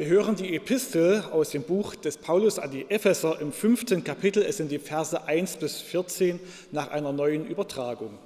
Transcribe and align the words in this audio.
Wir 0.00 0.08
hören 0.08 0.34
die 0.34 0.56
Epistel 0.56 1.22
aus 1.30 1.50
dem 1.50 1.62
Buch 1.62 1.94
des 1.94 2.16
Paulus 2.16 2.58
an 2.58 2.70
die 2.70 2.90
Epheser 2.90 3.38
im 3.38 3.52
fünften 3.52 4.02
Kapitel. 4.02 4.42
Es 4.42 4.56
sind 4.56 4.72
die 4.72 4.78
Verse 4.78 5.24
1 5.24 5.58
bis 5.58 5.82
14 5.82 6.40
nach 6.72 6.90
einer 6.90 7.12
neuen 7.12 7.46
Übertragung. 7.46 8.18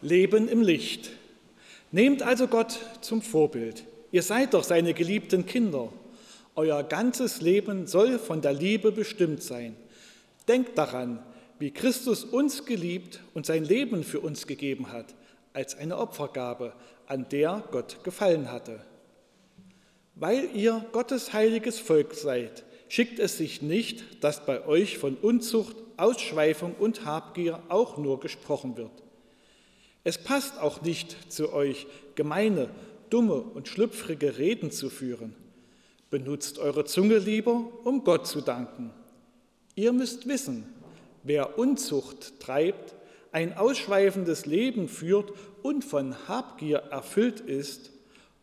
Leben 0.00 0.48
im 0.48 0.60
Licht. 0.60 1.10
Nehmt 1.92 2.24
also 2.24 2.48
Gott 2.48 2.80
zum 3.00 3.22
Vorbild. 3.22 3.84
Ihr 4.10 4.24
seid 4.24 4.52
doch 4.52 4.64
seine 4.64 4.92
geliebten 4.92 5.46
Kinder. 5.46 5.92
Euer 6.56 6.82
ganzes 6.82 7.40
Leben 7.40 7.86
soll 7.86 8.18
von 8.18 8.42
der 8.42 8.54
Liebe 8.54 8.90
bestimmt 8.90 9.44
sein. 9.44 9.76
Denkt 10.48 10.76
daran, 10.76 11.22
wie 11.60 11.70
Christus 11.70 12.24
uns 12.24 12.64
geliebt 12.64 13.20
und 13.34 13.46
sein 13.46 13.64
Leben 13.64 14.02
für 14.02 14.18
uns 14.18 14.48
gegeben 14.48 14.90
hat 14.90 15.14
als 15.52 15.76
eine 15.76 15.98
Opfergabe, 15.98 16.72
an 17.06 17.28
der 17.30 17.62
Gott 17.70 18.04
gefallen 18.04 18.50
hatte. 18.50 18.84
Weil 20.14 20.50
ihr 20.54 20.84
Gottes 20.92 21.32
heiliges 21.32 21.78
Volk 21.78 22.14
seid, 22.14 22.64
schickt 22.88 23.18
es 23.18 23.38
sich 23.38 23.62
nicht, 23.62 24.22
dass 24.22 24.44
bei 24.44 24.66
euch 24.66 24.98
von 24.98 25.16
Unzucht, 25.16 25.76
Ausschweifung 25.96 26.74
und 26.78 27.04
Habgier 27.04 27.60
auch 27.68 27.96
nur 27.96 28.20
gesprochen 28.20 28.76
wird. 28.76 29.02
Es 30.04 30.18
passt 30.18 30.58
auch 30.58 30.82
nicht 30.82 31.32
zu 31.32 31.52
euch, 31.52 31.86
gemeine, 32.14 32.68
dumme 33.08 33.36
und 33.36 33.68
schlüpfrige 33.68 34.38
Reden 34.38 34.70
zu 34.70 34.90
führen. 34.90 35.34
Benutzt 36.10 36.58
eure 36.58 36.84
Zunge 36.84 37.18
lieber, 37.18 37.68
um 37.84 38.04
Gott 38.04 38.26
zu 38.26 38.40
danken. 38.40 38.92
Ihr 39.74 39.92
müsst 39.92 40.26
wissen, 40.26 40.66
wer 41.22 41.58
Unzucht 41.58 42.40
treibt, 42.40 42.94
ein 43.32 43.56
ausschweifendes 43.56 44.46
Leben 44.46 44.88
führt 44.88 45.32
und 45.62 45.84
von 45.84 46.28
Habgier 46.28 46.78
erfüllt 46.90 47.40
ist, 47.40 47.90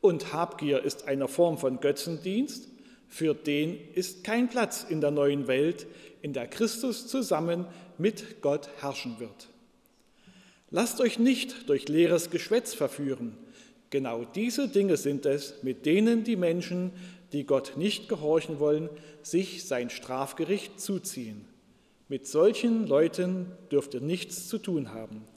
und 0.02 0.32
Habgier 0.34 0.84
ist 0.84 1.08
eine 1.08 1.28
Form 1.28 1.58
von 1.58 1.80
Götzendienst, 1.82 2.70
für 3.10 3.34
den 3.34 3.78
ist 3.96 4.24
kein 4.24 4.50
Platz 4.50 4.86
in 4.88 5.02
der 5.02 5.12
neuen 5.12 5.48
Welt, 5.48 5.88
in 6.22 6.32
der 6.32 6.48
Christus 6.48 7.08
zusammen 7.08 7.66
mit 7.98 8.42
Gott 8.42 8.70
herrschen 8.80 9.20
wird. 9.20 9.50
Lasst 10.72 11.02
euch 11.02 11.18
nicht 11.18 11.68
durch 11.68 11.90
leeres 11.90 12.30
Geschwätz 12.30 12.74
verführen. 12.74 13.36
Genau 13.90 14.24
diese 14.24 14.70
Dinge 14.70 14.98
sind 14.98 15.26
es, 15.26 15.64
mit 15.64 15.86
denen 15.86 16.24
die 16.24 16.36
Menschen, 16.36 16.92
die 17.34 17.46
Gott 17.46 17.74
nicht 17.76 18.08
gehorchen 18.08 18.60
wollen, 18.60 18.90
sich 19.24 19.66
sein 19.66 19.90
Strafgericht 19.90 20.80
zuziehen. 20.80 21.49
Mit 22.10 22.26
solchen 22.26 22.88
Leuten 22.88 23.52
dürft 23.72 23.94
ihr 23.94 24.02
nichts 24.02 24.48
zu 24.48 24.58
tun 24.58 24.94
haben. 24.94 25.28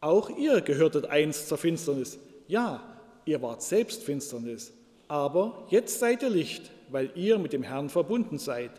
Auch 0.00 0.30
ihr 0.30 0.62
gehörtet 0.62 1.04
einst 1.06 1.46
zur 1.46 1.58
Finsternis. 1.58 2.18
Ja, 2.46 2.82
ihr 3.26 3.42
wart 3.42 3.62
selbst 3.62 4.02
Finsternis. 4.02 4.72
Aber 5.08 5.66
jetzt 5.68 5.98
seid 5.98 6.22
ihr 6.22 6.30
Licht, 6.30 6.70
weil 6.88 7.10
ihr 7.14 7.38
mit 7.38 7.52
dem 7.52 7.62
Herrn 7.62 7.90
verbunden 7.90 8.38
seid. 8.38 8.70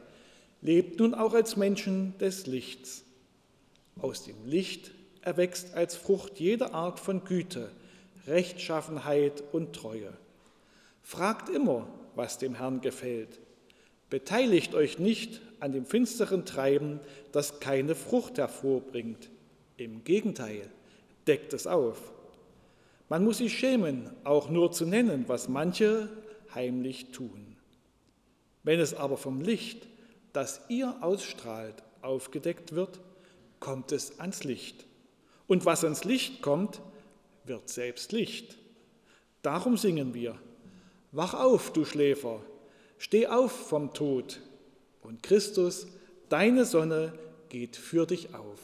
Lebt 0.64 1.00
nun 1.00 1.14
auch 1.14 1.36
als 1.36 1.56
Menschen 1.58 2.18
des 2.18 2.48
Lichts. 2.48 3.03
Aus 4.02 4.24
dem 4.24 4.44
Licht 4.46 4.90
erwächst 5.22 5.76
als 5.76 5.96
Frucht 5.96 6.40
jede 6.40 6.74
Art 6.74 7.00
von 7.00 7.24
Güte, 7.24 7.70
Rechtschaffenheit 8.26 9.44
und 9.52 9.74
Treue. 9.74 10.12
Fragt 11.03 11.50
immer, 11.50 11.88
was 12.16 12.40
dem 12.40 12.56
Herrn 12.56 12.81
gefällt. 12.81 13.40
Beteiligt 14.09 14.74
euch 14.74 14.98
nicht 14.98 15.40
an 15.60 15.72
dem 15.72 15.86
finsteren 15.86 16.46
Treiben, 16.46 17.00
das 17.32 17.60
keine 17.60 17.96
Frucht 17.96 18.38
hervorbringt. 18.38 19.30
Im 19.78 20.04
Gegenteil, 20.04 20.70
deckt 21.28 21.54
es 21.54 21.68
auf. 21.68 22.12
Man 23.08 23.24
muss 23.24 23.38
sich 23.38 23.58
schämen, 23.58 24.10
auch 24.24 24.50
nur 24.50 24.72
zu 24.72 24.86
nennen, 24.86 25.26
was 25.28 25.50
manche 25.50 26.10
heimlich 26.54 27.12
tun. 27.12 27.56
Wenn 28.64 28.80
es 28.80 28.94
aber 28.94 29.18
vom 29.18 29.42
Licht, 29.42 29.88
das 30.34 30.62
ihr 30.69 30.96
ausstrahlt, 31.02 31.84
aufgedeckt 32.02 32.75
wird, 32.75 33.00
kommt 33.59 33.92
es 33.92 34.19
ans 34.19 34.44
Licht. 34.44 34.86
Und 35.48 35.66
was 35.66 35.84
ans 35.84 36.03
Licht 36.03 36.42
kommt, 36.42 36.81
wird 37.46 37.69
selbst 37.69 38.12
Licht. 38.12 38.58
Darum 39.42 39.78
singen 39.78 40.14
wir, 40.14 40.36
Wach 41.12 41.34
auf, 41.34 41.74
du 41.74 41.86
Schläfer, 41.86 42.42
steh 43.00 43.25
auf 43.25 43.52
vom 43.52 43.94
Tod, 43.96 44.42
und 45.02 45.24
Christus, 45.24 45.88
deine 46.30 46.66
Sonne, 46.66 47.14
geht 47.50 47.76
für 47.76 48.06
dich 48.06 48.36
auf. 48.36 48.60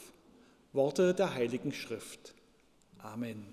Worte 0.72 1.14
der 1.14 1.34
Heiligen 1.34 1.72
Schrift. 1.72 2.34
Amen. 2.98 3.44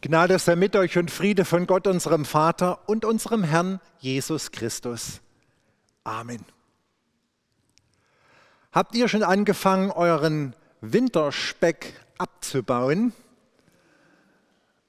Gnade 0.00 0.38
sei 0.38 0.56
mit 0.56 0.76
euch 0.76 0.98
und 0.98 1.10
Friede 1.10 1.44
von 1.44 1.66
Gott, 1.66 1.86
unserem 1.86 2.24
Vater 2.24 2.88
und 2.88 3.04
unserem 3.04 3.42
Herrn 3.42 3.80
Jesus 3.98 4.52
Christus. 4.52 5.20
Amen. 6.04 6.44
Habt 8.72 8.94
ihr 8.94 9.08
schon 9.08 9.22
angefangen, 9.22 9.90
euren 9.90 10.54
Winterspeck 10.80 11.94
abzubauen? 12.18 13.12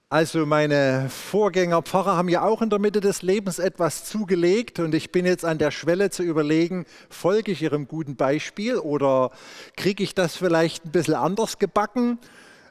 Also 0.10 0.46
meine 0.46 1.10
Vorgänger 1.10 1.82
Pfarrer 1.82 2.16
haben 2.16 2.30
ja 2.30 2.42
auch 2.42 2.62
in 2.62 2.70
der 2.70 2.80
Mitte 2.80 3.02
des 3.02 3.24
Lebens 3.24 3.60
etwas 3.60 4.06
zugelegt 4.06 4.80
und 4.80 4.96
ich 4.96 5.12
bin 5.12 5.26
jetzt 5.26 5.44
an 5.44 5.58
der 5.58 5.70
Schwelle 5.70 6.10
zu 6.10 6.24
überlegen, 6.24 6.86
folge 7.10 7.52
ich 7.52 7.62
ihrem 7.62 7.90
guten 7.90 8.16
Beispiel 8.16 8.78
oder 8.78 9.32
kriege 9.76 10.02
ich 10.02 10.16
das 10.16 10.38
vielleicht 10.38 10.86
ein 10.86 10.92
bisschen 10.94 11.16
anders 11.16 11.60
gebacken? 11.60 12.20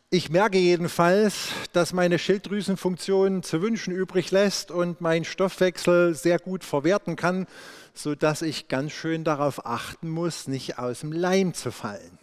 Ich 0.08 0.30
merke 0.30 0.56
jedenfalls, 0.56 1.48
dass 1.74 1.92
meine 1.92 2.18
Schilddrüsenfunktion 2.18 3.42
zu 3.42 3.60
wünschen 3.60 3.92
übrig 3.92 4.30
lässt 4.30 4.70
und 4.70 5.02
mein 5.02 5.26
Stoffwechsel 5.26 6.14
sehr 6.14 6.38
gut 6.38 6.64
verwerten 6.64 7.16
kann, 7.16 7.46
sodass 7.92 8.40
ich 8.40 8.68
ganz 8.68 8.92
schön 8.92 9.24
darauf 9.24 9.66
achten 9.66 10.08
muss, 10.08 10.48
nicht 10.48 10.78
aus 10.78 11.00
dem 11.00 11.12
Leim 11.12 11.52
zu 11.52 11.70
fallen. 11.70 12.18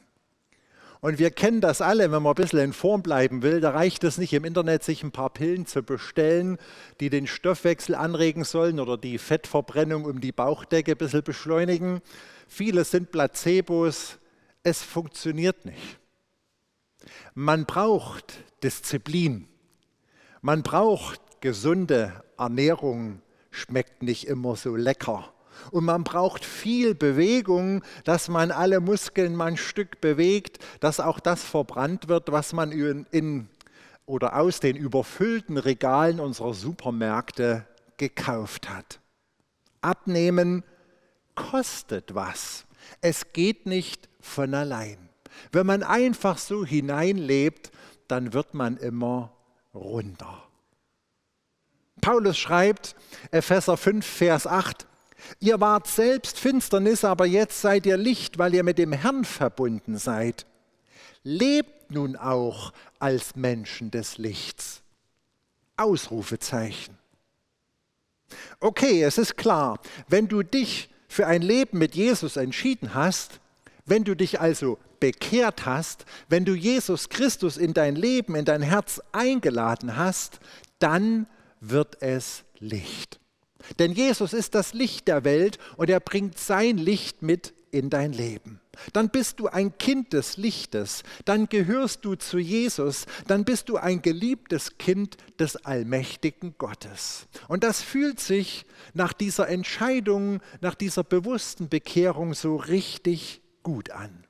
Und 1.03 1.19
wir 1.19 1.31
kennen 1.31 1.59
das 1.59 1.81
alle, 1.81 2.13
wenn 2.13 2.23
man 2.23 2.31
ein 2.31 2.41
bisschen 2.41 2.59
in 2.59 2.71
Form 2.71 3.01
bleiben 3.01 3.41
will, 3.41 3.59
da 3.59 3.71
reicht 3.71 4.05
es 4.05 4.17
nicht 4.17 4.31
im 4.31 4.45
Internet, 4.45 4.85
sich 4.85 5.03
ein 5.03 5.11
paar 5.11 5.31
Pillen 5.31 5.65
zu 5.65 5.83
bestellen, 5.83 6.57
die 7.01 7.09
den 7.09 7.27
Stoffwechsel 7.27 7.93
anregen 7.93 8.45
sollen 8.45 8.79
oder 8.79 8.97
die 8.97 9.17
Fettverbrennung 9.17 10.05
um 10.05 10.21
die 10.21 10.31
Bauchdecke 10.31 10.93
ein 10.93 10.97
bisschen 10.97 11.21
beschleunigen. 11.21 11.99
Viele 12.47 12.85
sind 12.85 13.11
Placebos. 13.11 14.17
Es 14.63 14.81
funktioniert 14.81 15.65
nicht. 15.65 15.99
Man 17.33 17.65
braucht 17.65 18.35
Disziplin. 18.63 19.49
Man 20.39 20.63
braucht 20.63 21.19
gesunde 21.41 22.23
Ernährung. 22.37 23.21
Schmeckt 23.51 24.03
nicht 24.03 24.25
immer 24.29 24.55
so 24.55 24.77
lecker. 24.77 25.32
Und 25.71 25.85
man 25.85 26.03
braucht 26.03 26.45
viel 26.45 26.95
Bewegung, 26.95 27.83
dass 28.03 28.27
man 28.27 28.51
alle 28.51 28.79
Muskeln 28.79 29.35
mal 29.35 29.47
ein 29.47 29.57
Stück 29.57 30.01
bewegt, 30.01 30.59
dass 30.79 30.99
auch 30.99 31.19
das 31.19 31.43
verbrannt 31.43 32.07
wird, 32.07 32.31
was 32.31 32.53
man 32.53 32.71
in, 32.71 33.05
in 33.11 33.49
oder 34.05 34.37
aus 34.37 34.59
den 34.59 34.75
überfüllten 34.75 35.57
Regalen 35.57 36.19
unserer 36.19 36.53
Supermärkte 36.53 37.65
gekauft 37.97 38.69
hat. 38.69 38.99
Abnehmen 39.81 40.63
kostet 41.35 42.15
was. 42.15 42.65
Es 43.01 43.33
geht 43.33 43.65
nicht 43.65 44.09
von 44.19 44.53
allein. 44.53 44.97
Wenn 45.51 45.65
man 45.65 45.83
einfach 45.83 46.37
so 46.37 46.65
hineinlebt, 46.65 47.71
dann 48.07 48.33
wird 48.33 48.53
man 48.53 48.77
immer 48.77 49.33
runter. 49.73 50.43
Paulus 52.01 52.37
schreibt, 52.37 52.95
Epheser 53.31 53.77
5, 53.77 54.05
Vers 54.05 54.45
8, 54.45 54.87
Ihr 55.39 55.59
wart 55.59 55.87
selbst 55.87 56.39
Finsternis, 56.39 57.03
aber 57.03 57.25
jetzt 57.25 57.61
seid 57.61 57.85
ihr 57.85 57.97
Licht, 57.97 58.37
weil 58.37 58.53
ihr 58.53 58.63
mit 58.63 58.77
dem 58.77 58.91
Herrn 58.91 59.25
verbunden 59.25 59.97
seid. 59.97 60.45
Lebt 61.23 61.91
nun 61.91 62.15
auch 62.15 62.73
als 62.99 63.35
Menschen 63.35 63.91
des 63.91 64.17
Lichts. 64.17 64.81
Ausrufezeichen. 65.77 66.97
Okay, 68.59 69.03
es 69.03 69.17
ist 69.17 69.37
klar, 69.37 69.79
wenn 70.07 70.27
du 70.27 70.43
dich 70.43 70.89
für 71.07 71.27
ein 71.27 71.41
Leben 71.41 71.77
mit 71.77 71.95
Jesus 71.95 72.37
entschieden 72.37 72.93
hast, 72.93 73.39
wenn 73.85 74.03
du 74.03 74.15
dich 74.15 74.39
also 74.39 74.77
bekehrt 74.99 75.65
hast, 75.65 76.05
wenn 76.29 76.45
du 76.45 76.53
Jesus 76.55 77.09
Christus 77.09 77.57
in 77.57 77.73
dein 77.73 77.95
Leben, 77.95 78.35
in 78.35 78.45
dein 78.45 78.61
Herz 78.61 79.01
eingeladen 79.11 79.97
hast, 79.97 80.39
dann 80.79 81.27
wird 81.59 82.01
es 82.01 82.43
Licht. 82.59 83.19
Denn 83.79 83.91
Jesus 83.91 84.33
ist 84.33 84.55
das 84.55 84.73
Licht 84.73 85.07
der 85.07 85.23
Welt 85.23 85.57
und 85.77 85.89
er 85.89 85.99
bringt 85.99 86.37
sein 86.37 86.77
Licht 86.77 87.21
mit 87.21 87.53
in 87.71 87.89
dein 87.89 88.13
Leben. 88.13 88.61
Dann 88.93 89.09
bist 89.09 89.39
du 89.39 89.47
ein 89.47 89.77
Kind 89.77 90.13
des 90.13 90.37
Lichtes, 90.37 91.03
dann 91.25 91.47
gehörst 91.47 92.05
du 92.05 92.15
zu 92.15 92.37
Jesus, 92.37 93.05
dann 93.27 93.45
bist 93.45 93.69
du 93.69 93.77
ein 93.77 94.01
geliebtes 94.01 94.77
Kind 94.77 95.17
des 95.39 95.57
allmächtigen 95.57 96.55
Gottes. 96.57 97.27
Und 97.47 97.63
das 97.63 97.81
fühlt 97.81 98.19
sich 98.19 98.65
nach 98.93 99.13
dieser 99.13 99.47
Entscheidung, 99.47 100.39
nach 100.61 100.75
dieser 100.75 101.03
bewussten 101.03 101.69
Bekehrung 101.69 102.33
so 102.33 102.55
richtig 102.55 103.41
gut 103.63 103.91
an. 103.91 104.25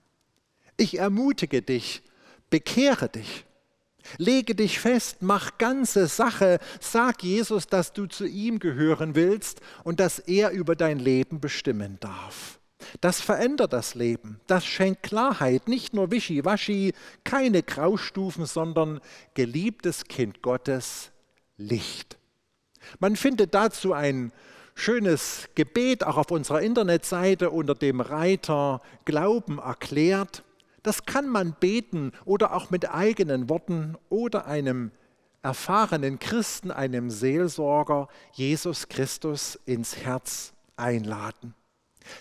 Ich 0.77 0.97
ermutige 0.97 1.61
dich, 1.61 2.01
bekehre 2.49 3.09
dich. 3.09 3.45
Lege 4.17 4.55
dich 4.55 4.79
fest, 4.79 5.17
mach 5.21 5.57
ganze 5.57 6.07
Sache, 6.07 6.59
sag 6.79 7.23
Jesus, 7.23 7.67
dass 7.67 7.93
du 7.93 8.05
zu 8.05 8.25
ihm 8.25 8.59
gehören 8.59 9.15
willst 9.15 9.61
und 9.83 9.99
dass 9.99 10.19
er 10.19 10.51
über 10.51 10.75
dein 10.75 10.99
Leben 10.99 11.39
bestimmen 11.39 11.97
darf. 11.99 12.59
Das 13.01 13.21
verändert 13.21 13.73
das 13.73 13.95
Leben, 13.95 14.39
das 14.47 14.65
schenkt 14.65 15.03
Klarheit, 15.03 15.67
nicht 15.67 15.93
nur 15.93 16.11
Wischiwaschi, 16.11 16.93
keine 17.23 17.63
Graustufen, 17.63 18.45
sondern 18.45 18.99
geliebtes 19.33 20.05
Kind 20.05 20.41
Gottes, 20.41 21.11
Licht. 21.57 22.17
Man 22.99 23.15
findet 23.15 23.53
dazu 23.53 23.93
ein 23.93 24.31
schönes 24.75 25.47
Gebet 25.55 26.03
auch 26.03 26.17
auf 26.17 26.31
unserer 26.31 26.61
Internetseite 26.61 27.49
unter 27.49 27.75
dem 27.75 28.01
Reiter 28.01 28.81
Glauben 29.05 29.59
erklärt. 29.59 30.43
Das 30.83 31.05
kann 31.05 31.27
man 31.27 31.55
beten 31.59 32.11
oder 32.25 32.53
auch 32.53 32.69
mit 32.69 32.89
eigenen 32.89 33.49
Worten 33.49 33.97
oder 34.09 34.45
einem 34.45 34.91
erfahrenen 35.41 36.19
Christen, 36.19 36.71
einem 36.71 37.09
Seelsorger 37.09 38.07
Jesus 38.33 38.87
Christus 38.87 39.59
ins 39.65 39.97
Herz 39.97 40.53
einladen. 40.77 41.53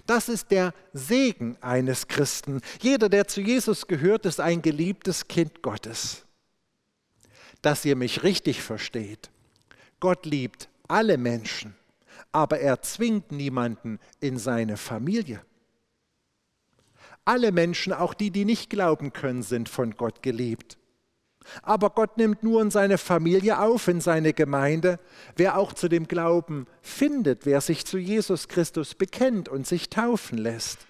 Das 0.06 0.28
ist 0.28 0.50
der 0.50 0.74
Segen 0.92 1.56
eines 1.60 2.06
Christen. 2.06 2.60
Jeder, 2.80 3.08
der 3.08 3.26
zu 3.26 3.40
Jesus 3.40 3.86
gehört, 3.86 4.26
ist 4.26 4.40
ein 4.40 4.62
geliebtes 4.62 5.26
Kind 5.26 5.62
Gottes. 5.62 6.24
Dass 7.62 7.84
ihr 7.84 7.96
mich 7.96 8.22
richtig 8.22 8.62
versteht. 8.62 9.30
Gott 10.00 10.26
liebt 10.26 10.68
alle 10.88 11.16
Menschen, 11.16 11.74
aber 12.32 12.60
er 12.60 12.82
zwingt 12.82 13.32
niemanden 13.32 13.98
in 14.20 14.36
seine 14.36 14.76
Familie. 14.76 15.40
Alle 17.24 17.52
Menschen, 17.52 17.92
auch 17.92 18.14
die, 18.14 18.30
die 18.30 18.44
nicht 18.44 18.70
glauben 18.70 19.12
können, 19.12 19.42
sind 19.42 19.68
von 19.68 19.92
Gott 19.92 20.22
geliebt. 20.22 20.76
Aber 21.62 21.90
Gott 21.90 22.16
nimmt 22.16 22.42
nur 22.42 22.62
in 22.62 22.70
seine 22.70 22.98
Familie 22.98 23.60
auf, 23.60 23.88
in 23.88 24.00
seine 24.00 24.32
Gemeinde. 24.32 24.98
Wer 25.36 25.58
auch 25.58 25.72
zu 25.72 25.88
dem 25.88 26.08
Glauben 26.08 26.66
findet, 26.80 27.46
wer 27.46 27.60
sich 27.60 27.84
zu 27.84 27.98
Jesus 27.98 28.48
Christus 28.48 28.94
bekennt 28.94 29.48
und 29.48 29.66
sich 29.66 29.90
taufen 29.90 30.38
lässt. 30.38 30.86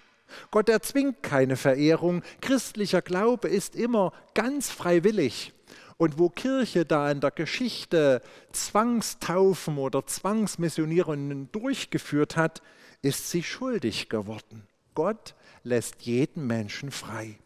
Gott 0.51 0.69
erzwingt 0.69 1.21
keine 1.21 1.55
Verehrung. 1.55 2.23
Christlicher 2.41 3.01
Glaube 3.01 3.47
ist 3.47 3.75
immer 3.75 4.13
ganz 4.33 4.69
freiwillig. 4.69 5.53
Und 5.97 6.17
wo 6.17 6.29
Kirche 6.29 6.85
da 6.85 7.09
in 7.11 7.21
der 7.21 7.31
Geschichte 7.31 8.21
Zwangstaufen 8.51 9.77
oder 9.77 10.05
Zwangsmissionierungen 10.05 11.51
durchgeführt 11.51 12.35
hat, 12.35 12.61
ist 13.01 13.29
sie 13.29 13.43
schuldig 13.43 14.09
geworden. 14.09 14.67
Gott 14.93 15.35
lässt 15.63 16.01
jeden 16.01 16.47
Menschen 16.47 16.91
frei. 16.91 17.37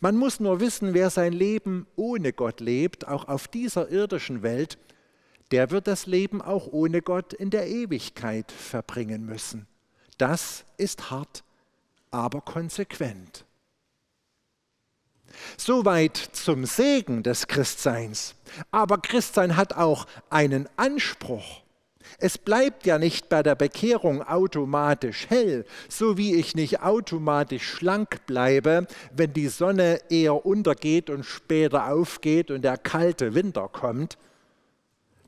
Man 0.00 0.16
muss 0.16 0.40
nur 0.40 0.60
wissen, 0.60 0.94
wer 0.94 1.10
sein 1.10 1.32
Leben 1.32 1.86
ohne 1.96 2.32
Gott 2.32 2.60
lebt, 2.60 3.06
auch 3.06 3.28
auf 3.28 3.48
dieser 3.48 3.90
irdischen 3.90 4.42
Welt, 4.42 4.78
der 5.50 5.70
wird 5.70 5.86
das 5.86 6.06
Leben 6.06 6.40
auch 6.40 6.68
ohne 6.72 7.02
Gott 7.02 7.32
in 7.32 7.50
der 7.50 7.68
Ewigkeit 7.68 8.50
verbringen 8.50 9.26
müssen. 9.26 9.66
Das 10.18 10.64
ist 10.78 11.10
hart, 11.10 11.44
aber 12.10 12.40
konsequent. 12.40 13.44
Soweit 15.56 16.16
zum 16.16 16.64
Segen 16.64 17.22
des 17.22 17.48
Christseins. 17.48 18.36
Aber 18.70 18.98
Christsein 18.98 19.56
hat 19.56 19.74
auch 19.74 20.06
einen 20.30 20.68
Anspruch. 20.76 21.63
Es 22.18 22.38
bleibt 22.38 22.86
ja 22.86 22.98
nicht 22.98 23.28
bei 23.28 23.42
der 23.42 23.54
Bekehrung 23.54 24.22
automatisch 24.22 25.26
hell, 25.28 25.64
so 25.88 26.16
wie 26.16 26.34
ich 26.34 26.54
nicht 26.54 26.82
automatisch 26.82 27.68
schlank 27.68 28.26
bleibe, 28.26 28.86
wenn 29.14 29.32
die 29.32 29.48
Sonne 29.48 30.00
eher 30.10 30.46
untergeht 30.46 31.10
und 31.10 31.24
später 31.24 31.88
aufgeht 31.92 32.50
und 32.50 32.62
der 32.62 32.78
kalte 32.78 33.34
Winter 33.34 33.68
kommt. 33.68 34.18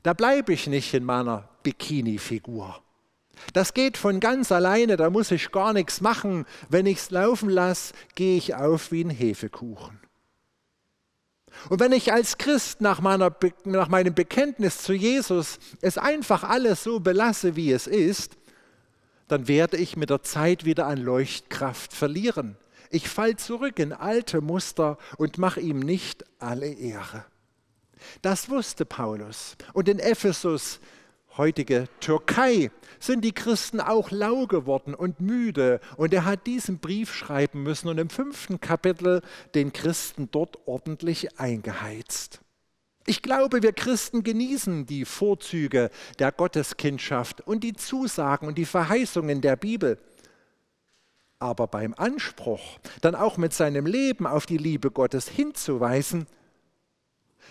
Da 0.03 0.13
bleibe 0.13 0.53
ich 0.53 0.67
nicht 0.67 0.93
in 0.93 1.03
meiner 1.03 1.49
Bikini-Figur. 1.63 2.81
Das 3.53 3.73
geht 3.73 3.97
von 3.97 4.19
ganz 4.19 4.51
alleine, 4.51 4.97
da 4.97 5.09
muss 5.09 5.31
ich 5.31 5.51
gar 5.51 5.73
nichts 5.73 6.01
machen. 6.01 6.45
Wenn 6.69 6.85
ich 6.85 6.97
es 6.97 7.11
laufen 7.11 7.49
lasse, 7.49 7.93
gehe 8.15 8.37
ich 8.37 8.55
auf 8.55 8.91
wie 8.91 9.03
ein 9.03 9.09
Hefekuchen. 9.09 10.06
Und 11.69 11.79
wenn 11.79 11.91
ich 11.91 12.13
als 12.13 12.37
Christ 12.37 12.81
nach, 12.81 13.01
meiner, 13.01 13.35
nach 13.65 13.87
meinem 13.87 14.13
Bekenntnis 14.13 14.79
zu 14.79 14.93
Jesus 14.93 15.59
es 15.81 15.97
einfach 15.97 16.43
alles 16.43 16.83
so 16.83 16.99
belasse, 16.99 17.55
wie 17.55 17.71
es 17.71 17.87
ist, 17.87 18.37
dann 19.27 19.47
werde 19.47 19.77
ich 19.77 19.97
mit 19.97 20.09
der 20.09 20.23
Zeit 20.23 20.65
wieder 20.65 20.87
an 20.87 20.97
Leuchtkraft 20.97 21.93
verlieren. 21.93 22.57
Ich 22.89 23.09
falle 23.09 23.35
zurück 23.35 23.79
in 23.79 23.91
alte 23.91 24.41
Muster 24.41 24.97
und 25.17 25.37
mache 25.37 25.59
ihm 25.59 25.79
nicht 25.79 26.23
alle 26.39 26.67
Ehre. 26.67 27.25
Das 28.21 28.49
wusste 28.49 28.85
Paulus. 28.85 29.57
Und 29.73 29.89
in 29.89 29.99
Ephesus 29.99 30.79
heutige 31.37 31.87
Türkei 31.99 32.71
sind 32.99 33.23
die 33.23 33.31
Christen 33.31 33.79
auch 33.79 34.11
lau 34.11 34.47
geworden 34.47 34.93
und 34.93 35.19
müde. 35.19 35.79
Und 35.97 36.13
er 36.13 36.25
hat 36.25 36.47
diesen 36.47 36.79
Brief 36.79 37.13
schreiben 37.13 37.63
müssen 37.63 37.87
und 37.89 37.97
im 37.97 38.09
fünften 38.09 38.59
Kapitel 38.59 39.21
den 39.55 39.73
Christen 39.73 40.29
dort 40.31 40.67
ordentlich 40.67 41.39
eingeheizt. 41.39 42.41
Ich 43.05 43.21
glaube, 43.21 43.63
wir 43.63 43.71
Christen 43.71 44.21
genießen 44.23 44.85
die 44.85 45.05
Vorzüge 45.05 45.89
der 46.19 46.33
Gotteskindschaft 46.33 47.39
und 47.39 47.63
die 47.63 47.73
Zusagen 47.73 48.47
und 48.47 48.57
die 48.57 48.65
Verheißungen 48.65 49.39
der 49.39 49.55
Bibel. 49.55 49.97
Aber 51.39 51.67
beim 51.67 51.93
Anspruch, 51.93 52.79
dann 52.99 53.15
auch 53.15 53.37
mit 53.37 53.53
seinem 53.53 53.85
Leben 53.85 54.27
auf 54.27 54.45
die 54.45 54.57
Liebe 54.57 54.91
Gottes 54.91 55.29
hinzuweisen, 55.29 56.27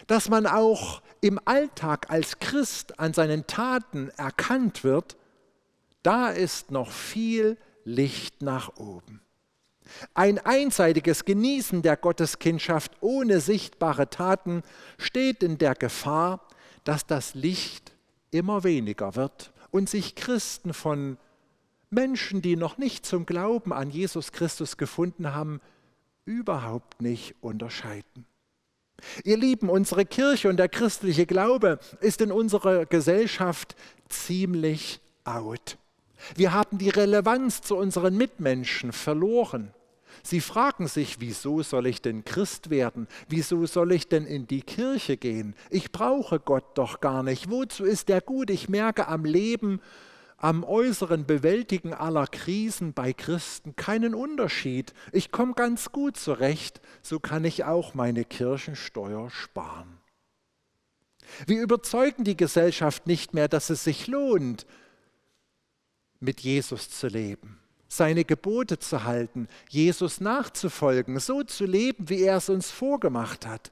dass 0.07 0.29
man 0.29 0.47
auch 0.47 1.01
im 1.21 1.41
Alltag 1.45 2.11
als 2.11 2.39
Christ 2.39 2.99
an 2.99 3.15
seinen 3.15 3.47
Taten 3.47 4.11
erkannt 4.17 4.85
wird, 4.85 5.17
da 6.07 6.29
ist 6.29 6.71
noch 6.71 6.93
viel 6.93 7.57
Licht 7.85 8.41
nach 8.41 8.77
oben. 8.77 9.21
Ein 10.15 10.39
einseitiges 10.39 11.25
Genießen 11.25 11.83
der 11.83 11.97
Gotteskindschaft 11.97 12.93
ohne 13.01 13.41
sichtbare 13.41 14.09
Taten 14.09 14.63
steht 14.99 15.43
in 15.43 15.59
der 15.59 15.75
Gefahr, 15.75 16.47
dass 16.85 17.07
das 17.07 17.35
Licht 17.35 17.93
immer 18.31 18.63
weniger 18.63 19.17
wird 19.17 19.53
und 19.73 19.91
sich 19.91 20.15
Christen 20.15 20.73
von 20.75 21.19
Menschen, 21.91 22.41
die 22.41 22.55
noch 22.55 22.79
nicht 22.79 23.05
zum 23.05 23.27
Glauben 23.27 23.73
an 23.73 23.91
Jesus 23.91 24.31
Christus 24.31 24.77
gefunden 24.77 25.35
haben, 25.35 25.61
überhaupt 26.25 27.03
nicht 27.03 27.35
unterscheiden. 27.41 28.27
Ihr 29.25 29.37
Lieben, 29.37 29.69
unsere 29.69 30.07
Kirche 30.07 30.49
und 30.49 30.57
der 30.57 30.69
christliche 30.69 31.27
Glaube 31.27 31.81
ist 32.01 32.21
in 32.21 32.31
unserer 32.31 32.87
Gesellschaft 32.87 33.75
ziemlich 34.09 35.01
out. 35.25 35.79
Wir 36.35 36.53
haben 36.53 36.79
die 36.79 36.91
Relevanz 36.91 37.63
zu 37.63 37.77
unseren 37.77 38.17
Mitmenschen 38.17 38.93
verloren. 38.93 39.73
Sie 40.23 40.41
fragen 40.41 40.89
sich, 40.89 41.21
wieso 41.21 41.63
soll 41.63 41.87
ich 41.87 42.03
denn 42.03 42.25
Christ 42.25 42.71
werden? 42.71 43.07
Wieso 43.29 43.67
soll 43.67 43.93
ich 43.93 44.09
denn 44.09 44.27
in 44.27 44.47
die 44.47 44.63
Kirche 44.63 45.17
gehen? 45.17 45.55
Ich 45.71 45.93
brauche 45.93 46.41
Gott 46.41 46.77
doch 46.79 47.01
gar 47.01 47.23
nicht. 47.23 47.51
Wozu 47.51 47.85
ist 47.85 48.09
der 48.09 48.21
gut? 48.21 48.51
Ich 48.51 48.69
merke 48.69 49.09
am 49.09 49.25
Leben, 49.25 49.81
am 50.39 50.65
äußeren 50.65 51.27
Bewältigen 51.27 51.95
aller 51.95 52.27
Krisen 52.27 52.93
bei 52.93 53.13
Christen 53.13 53.77
keinen 53.77 54.15
Unterschied. 54.15 54.93
Ich 55.13 55.31
komme 55.31 55.55
ganz 55.55 55.93
gut 55.93 56.17
zurecht, 56.17 56.81
so 57.03 57.21
kann 57.21 57.45
ich 57.45 57.65
auch 57.65 57.95
meine 57.95 58.25
Kirchensteuer 58.25 59.31
sparen. 59.31 59.99
Wir 61.47 61.61
überzeugen 61.61 62.25
die 62.25 62.37
Gesellschaft 62.37 63.07
nicht 63.07 63.35
mehr, 63.35 63.49
dass 63.49 63.71
es 63.71 63.85
sich 63.85 64.07
lohnt, 64.07 64.67
mit 66.21 66.41
Jesus 66.41 66.91
zu 66.91 67.09
leben, 67.09 67.59
seine 67.89 68.25
Gebote 68.25 68.79
zu 68.79 69.05
halten, 69.05 69.49
Jesus 69.69 70.21
nachzufolgen, 70.21 71.19
so 71.19 71.43
zu 71.43 71.65
leben, 71.65 72.09
wie 72.09 72.23
er 72.23 72.39
es 72.39 72.49
uns 72.49 72.71
vorgemacht 72.71 73.47
hat. 73.47 73.71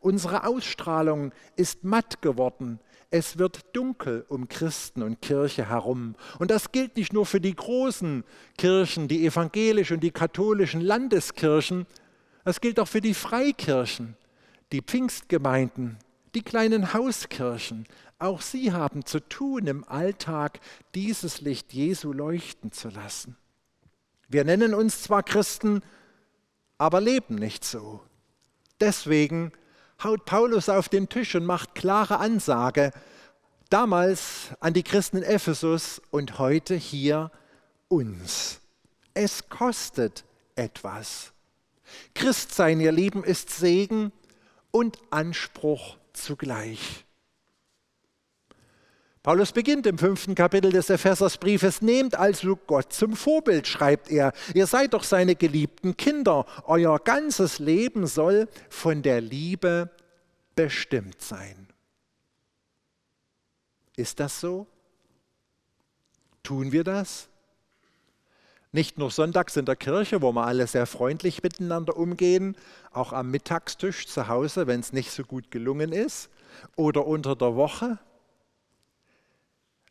Unsere 0.00 0.46
Ausstrahlung 0.46 1.32
ist 1.56 1.84
matt 1.84 2.22
geworden, 2.22 2.78
es 3.10 3.38
wird 3.38 3.64
dunkel 3.72 4.24
um 4.28 4.48
Christen 4.48 5.02
und 5.02 5.20
Kirche 5.20 5.68
herum. 5.68 6.14
Und 6.38 6.52
das 6.52 6.70
gilt 6.70 6.96
nicht 6.96 7.12
nur 7.12 7.26
für 7.26 7.40
die 7.40 7.54
großen 7.54 8.22
Kirchen, 8.56 9.08
die 9.08 9.26
evangelischen 9.26 9.94
und 9.94 10.00
die 10.04 10.12
katholischen 10.12 10.80
Landeskirchen, 10.80 11.86
das 12.44 12.60
gilt 12.60 12.78
auch 12.80 12.88
für 12.88 13.00
die 13.00 13.14
Freikirchen, 13.14 14.16
die 14.72 14.80
Pfingstgemeinden, 14.80 15.98
die 16.34 16.42
kleinen 16.42 16.94
Hauskirchen. 16.94 17.86
Auch 18.20 18.42
sie 18.42 18.70
haben 18.70 19.06
zu 19.06 19.18
tun, 19.18 19.66
im 19.66 19.88
Alltag 19.88 20.60
dieses 20.94 21.40
Licht 21.40 21.72
Jesu 21.72 22.12
leuchten 22.12 22.70
zu 22.70 22.90
lassen. 22.90 23.36
Wir 24.28 24.44
nennen 24.44 24.74
uns 24.74 25.02
zwar 25.02 25.22
Christen, 25.22 25.82
aber 26.76 27.00
leben 27.00 27.34
nicht 27.34 27.64
so. 27.64 28.02
Deswegen 28.78 29.52
haut 30.04 30.26
Paulus 30.26 30.68
auf 30.68 30.90
den 30.90 31.08
Tisch 31.08 31.34
und 31.34 31.46
macht 31.46 31.74
klare 31.74 32.18
Ansage, 32.18 32.92
damals 33.70 34.50
an 34.60 34.74
die 34.74 34.82
Christen 34.82 35.18
in 35.18 35.22
Ephesus 35.22 36.02
und 36.10 36.38
heute 36.38 36.74
hier 36.74 37.30
uns. 37.88 38.60
Es 39.14 39.48
kostet 39.48 40.24
etwas. 40.56 41.32
Christsein, 42.14 42.80
ihr 42.80 42.92
Lieben, 42.92 43.24
ist 43.24 43.48
Segen 43.48 44.12
und 44.70 44.98
Anspruch 45.08 45.96
zugleich. 46.12 47.06
Paulus 49.22 49.52
beginnt 49.52 49.86
im 49.86 49.98
fünften 49.98 50.34
Kapitel 50.34 50.72
des 50.72 50.88
Ephesersbriefes, 50.88 51.82
nehmt 51.82 52.14
also 52.14 52.56
Gott 52.56 52.90
zum 52.90 53.14
Vorbild, 53.14 53.66
schreibt 53.66 54.10
er. 54.10 54.32
Ihr 54.54 54.66
seid 54.66 54.94
doch 54.94 55.04
seine 55.04 55.34
geliebten 55.34 55.94
Kinder. 55.98 56.46
Euer 56.64 56.98
ganzes 56.98 57.58
Leben 57.58 58.06
soll 58.06 58.48
von 58.70 59.02
der 59.02 59.20
Liebe 59.20 59.90
bestimmt 60.56 61.20
sein. 61.20 61.68
Ist 63.94 64.20
das 64.20 64.40
so? 64.40 64.66
Tun 66.42 66.72
wir 66.72 66.84
das? 66.84 67.28
Nicht 68.72 68.96
nur 68.96 69.10
sonntags 69.10 69.54
in 69.56 69.66
der 69.66 69.76
Kirche, 69.76 70.22
wo 70.22 70.32
wir 70.32 70.46
alle 70.46 70.66
sehr 70.66 70.86
freundlich 70.86 71.42
miteinander 71.42 71.96
umgehen, 71.98 72.56
auch 72.90 73.12
am 73.12 73.30
Mittagstisch 73.30 74.06
zu 74.06 74.28
Hause, 74.28 74.66
wenn 74.66 74.80
es 74.80 74.94
nicht 74.94 75.10
so 75.10 75.24
gut 75.24 75.50
gelungen 75.50 75.92
ist, 75.92 76.30
oder 76.76 77.06
unter 77.06 77.36
der 77.36 77.54
Woche. 77.54 77.98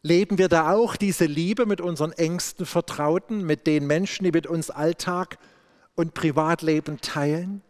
Leben 0.01 0.37
wir 0.37 0.47
da 0.47 0.71
auch 0.71 0.95
diese 0.95 1.25
Liebe 1.25 1.65
mit 1.65 1.81
unseren 1.81 2.13
engsten 2.13 2.65
Vertrauten, 2.65 3.43
mit 3.43 3.67
den 3.67 3.85
Menschen, 3.85 4.23
die 4.23 4.31
mit 4.31 4.47
uns 4.47 4.69
Alltag 4.69 5.37
und 5.95 6.13
Privatleben 6.13 7.01
teilen? 7.01 7.61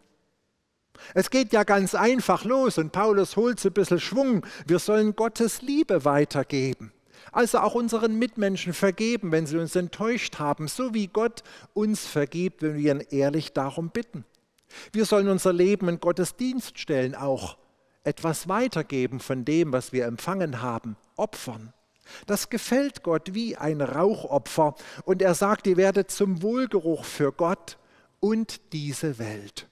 Es 1.14 1.30
geht 1.30 1.52
ja 1.52 1.64
ganz 1.64 1.94
einfach 1.94 2.44
los 2.44 2.78
und 2.78 2.92
Paulus 2.92 3.36
holt 3.36 3.58
so 3.58 3.68
ein 3.68 3.74
bisschen 3.74 3.98
Schwung. 3.98 4.46
Wir 4.66 4.78
sollen 4.78 5.16
Gottes 5.16 5.62
Liebe 5.62 6.04
weitergeben. 6.04 6.92
Also 7.32 7.58
auch 7.58 7.74
unseren 7.74 8.18
Mitmenschen 8.18 8.74
vergeben, 8.74 9.32
wenn 9.32 9.46
sie 9.46 9.58
uns 9.58 9.74
enttäuscht 9.74 10.38
haben, 10.38 10.68
so 10.68 10.94
wie 10.94 11.06
Gott 11.08 11.42
uns 11.74 12.06
vergibt, 12.06 12.62
wenn 12.62 12.76
wir 12.76 12.94
ihn 12.94 13.06
ehrlich 13.10 13.52
darum 13.52 13.90
bitten. 13.90 14.24
Wir 14.92 15.04
sollen 15.04 15.28
unser 15.28 15.52
Leben 15.52 15.88
in 15.88 16.00
Gottes 16.00 16.36
Dienst 16.36 16.78
stellen, 16.78 17.14
auch 17.14 17.56
etwas 18.04 18.48
weitergeben 18.48 19.20
von 19.20 19.44
dem, 19.44 19.72
was 19.72 19.92
wir 19.92 20.06
empfangen 20.06 20.62
haben, 20.62 20.96
opfern. 21.16 21.72
Das 22.26 22.50
gefällt 22.50 23.02
Gott 23.02 23.34
wie 23.34 23.56
ein 23.56 23.80
Rauchopfer 23.80 24.74
und 25.04 25.22
er 25.22 25.34
sagt, 25.34 25.66
ihr 25.66 25.76
werdet 25.76 26.10
zum 26.10 26.42
Wohlgeruch 26.42 27.04
für 27.04 27.32
Gott 27.32 27.78
und 28.20 28.72
diese 28.72 29.18
Welt. 29.18 29.68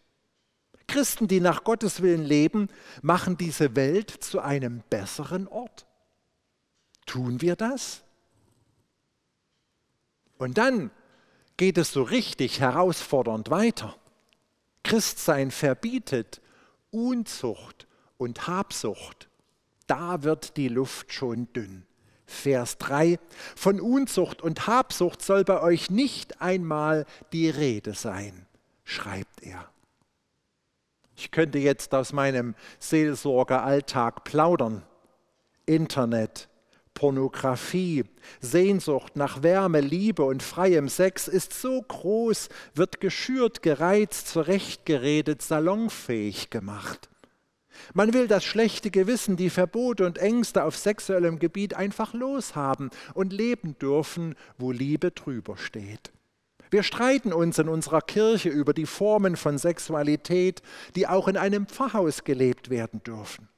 Christen, 0.87 1.29
die 1.29 1.41
nach 1.41 1.65
Gottes 1.65 2.01
Willen 2.01 2.25
leben, 2.25 2.69
machen 3.03 3.37
diese 3.37 3.77
Welt 3.77 4.11
zu 4.11 4.41
einem 4.41 4.83
besseren 4.89 5.47
Ort. 5.47 5.87
Tun 7.05 7.41
wir 7.41 7.57
das? 7.57 8.03
Und 10.39 10.57
dann 10.57 10.91
geht 11.57 11.77
es 11.77 11.93
so 11.93 12.03
richtig 12.03 12.61
herausfordernd 12.61 13.51
weiter. 13.51 13.97
Christsein 14.83 15.51
verbietet 15.51 16.41
Unzucht 16.91 17.87
und 18.17 18.47
Habsucht. 18.47 19.29
Da 19.87 20.23
wird 20.23 20.57
die 20.57 20.69
Luft 20.69 21.13
schon 21.13 21.53
dünn. 21.53 21.85
Vers 22.29 22.77
3. 22.79 23.19
Von 23.57 23.81
Unzucht 23.81 24.43
und 24.43 24.67
Habsucht 24.67 25.23
soll 25.23 25.45
bei 25.45 25.63
euch 25.63 25.91
nicht 25.91 26.43
einmal 26.43 27.07
die 27.33 27.49
Rede 27.49 27.95
sein, 27.95 28.47
schreibt 28.85 29.43
er. 29.43 29.69
Ich 31.17 31.31
könnte 31.31 31.59
jetzt 31.59 31.95
aus 31.95 32.13
meinem 32.13 32.55
Seelsorgeralltag 32.79 34.25
plaudern. 34.25 34.83
Internet, 35.65 36.49
Pornografie, 36.95 38.05
Sehnsucht 38.41 39.17
nach 39.17 39.43
Wärme, 39.43 39.81
Liebe 39.81 40.23
und 40.23 40.43
freiem 40.43 40.89
Sex 40.89 41.29
ist 41.29 41.55
so 41.55 41.81
groß, 41.81 42.51
wird 42.75 43.01
geschürt, 43.01 43.63
gereizt, 43.63 44.29
zurechtgeredet, 44.29 45.41
salonfähig 45.41 46.51
gemacht. 46.51 47.09
Man 47.95 48.13
will 48.15 48.29
das 48.29 48.45
schlechte 48.45 48.91
Gewissen, 48.91 49.37
die 49.37 49.51
Verbote 49.51 50.07
und 50.07 50.19
Ängste 50.19 50.65
auf 50.65 50.77
sexuellem 50.77 51.39
Gebiet 51.39 51.75
einfach 51.75 52.13
loshaben 52.15 52.91
und 53.15 53.33
leben 53.33 53.79
dürfen, 53.79 54.35
wo 54.59 54.73
Liebe 54.73 55.11
drüber 55.11 55.57
steht. 55.57 56.13
Wir 56.71 56.83
streiten 56.83 57.33
uns 57.33 57.59
in 57.59 57.69
unserer 57.69 58.03
Kirche 58.03 58.51
über 58.51 58.75
die 58.75 58.87
Formen 58.87 59.37
von 59.37 59.57
Sexualität, 59.59 60.63
die 60.97 61.07
auch 61.07 61.29
in 61.29 61.37
einem 61.37 61.67
Pfarrhaus 61.67 62.25
gelebt 62.25 62.69
werden 62.69 63.03
dürfen. 63.03 63.49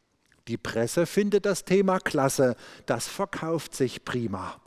Die 0.48 0.56
Presse 0.56 1.06
findet 1.06 1.46
das 1.46 1.64
Thema 1.64 1.98
klasse, 1.98 2.56
das 2.86 3.08
verkauft 3.08 3.74
sich 3.74 4.04
prima. 4.04 4.60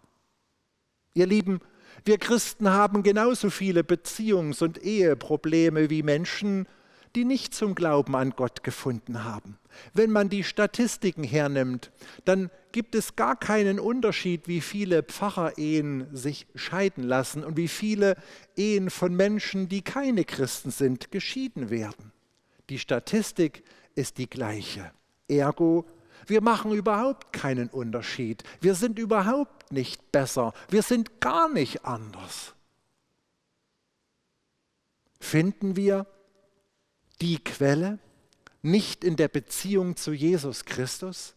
Ihr 1.13 1.27
Lieben, 1.27 1.61
wir 2.05 2.17
Christen 2.17 2.69
haben 2.69 3.03
genauso 3.03 3.49
viele 3.49 3.81
Beziehungs- 3.81 4.63
und 4.63 4.83
Eheprobleme 4.83 5.89
wie 5.89 6.03
Menschen, 6.03 6.67
die 7.15 7.25
nicht 7.25 7.53
zum 7.53 7.75
Glauben 7.75 8.15
an 8.15 8.31
Gott 8.31 8.63
gefunden 8.63 9.23
haben. 9.23 9.57
Wenn 9.93 10.11
man 10.11 10.29
die 10.29 10.43
Statistiken 10.43 11.23
hernimmt, 11.23 11.91
dann 12.25 12.49
gibt 12.71 12.95
es 12.95 13.15
gar 13.15 13.35
keinen 13.35 13.79
Unterschied, 13.79 14.47
wie 14.47 14.61
viele 14.61 15.03
Pfarrerehen 15.03 16.07
sich 16.15 16.47
scheiden 16.55 17.03
lassen 17.03 17.43
und 17.43 17.57
wie 17.57 17.67
viele 17.67 18.15
Ehen 18.55 18.89
von 18.89 19.15
Menschen, 19.15 19.69
die 19.69 19.81
keine 19.81 20.25
Christen 20.25 20.71
sind, 20.71 21.11
geschieden 21.11 21.69
werden. 21.69 22.11
Die 22.69 22.79
Statistik 22.79 23.63
ist 23.95 24.17
die 24.17 24.29
gleiche. 24.29 24.91
Ergo, 25.27 25.85
wir 26.25 26.41
machen 26.41 26.71
überhaupt 26.71 27.33
keinen 27.33 27.69
Unterschied. 27.69 28.43
Wir 28.61 28.75
sind 28.75 28.97
überhaupt 28.97 29.71
nicht 29.71 30.11
besser. 30.11 30.53
Wir 30.69 30.81
sind 30.81 31.19
gar 31.19 31.49
nicht 31.49 31.85
anders. 31.85 32.53
Finden 35.19 35.75
wir 35.75 36.05
die 37.21 37.43
Quelle 37.43 37.99
nicht 38.61 39.03
in 39.03 39.15
der 39.15 39.27
Beziehung 39.27 39.95
zu 39.95 40.13
Jesus 40.13 40.65
Christus? 40.65 41.35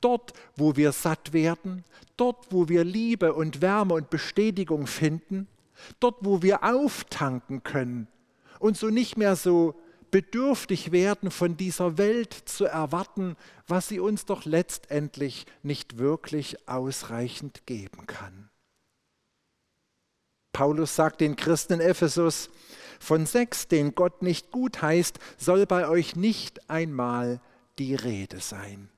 Dort, 0.00 0.32
wo 0.56 0.76
wir 0.76 0.92
satt 0.92 1.32
werden, 1.32 1.84
dort, 2.16 2.46
wo 2.50 2.68
wir 2.68 2.84
Liebe 2.84 3.32
und 3.34 3.60
Wärme 3.60 3.94
und 3.94 4.10
Bestätigung 4.10 4.86
finden, 4.86 5.46
dort, 6.00 6.16
wo 6.20 6.42
wir 6.42 6.64
auftanken 6.64 7.62
können 7.62 8.08
und 8.58 8.76
so 8.76 8.88
nicht 8.88 9.16
mehr 9.16 9.36
so 9.36 9.74
bedürftig 10.10 10.90
werden, 10.90 11.30
von 11.30 11.56
dieser 11.56 11.98
Welt 11.98 12.32
zu 12.32 12.64
erwarten, 12.64 13.36
was 13.66 13.88
sie 13.88 14.00
uns 14.00 14.24
doch 14.24 14.44
letztendlich 14.44 15.46
nicht 15.62 15.98
wirklich 15.98 16.68
ausreichend 16.68 17.66
geben 17.66 18.06
kann. 18.06 18.48
Paulus 20.52 20.96
sagt 20.96 21.20
den 21.20 21.36
Christen 21.36 21.74
in 21.74 21.80
Ephesus, 21.80 22.50
von 22.98 23.26
Sex, 23.26 23.68
den 23.68 23.94
Gott 23.94 24.22
nicht 24.22 24.50
gut 24.50 24.82
heißt, 24.82 25.18
soll 25.36 25.66
bei 25.66 25.88
euch 25.88 26.16
nicht 26.16 26.70
einmal 26.70 27.40
die 27.78 27.94
Rede 27.94 28.40
sein. 28.40 28.88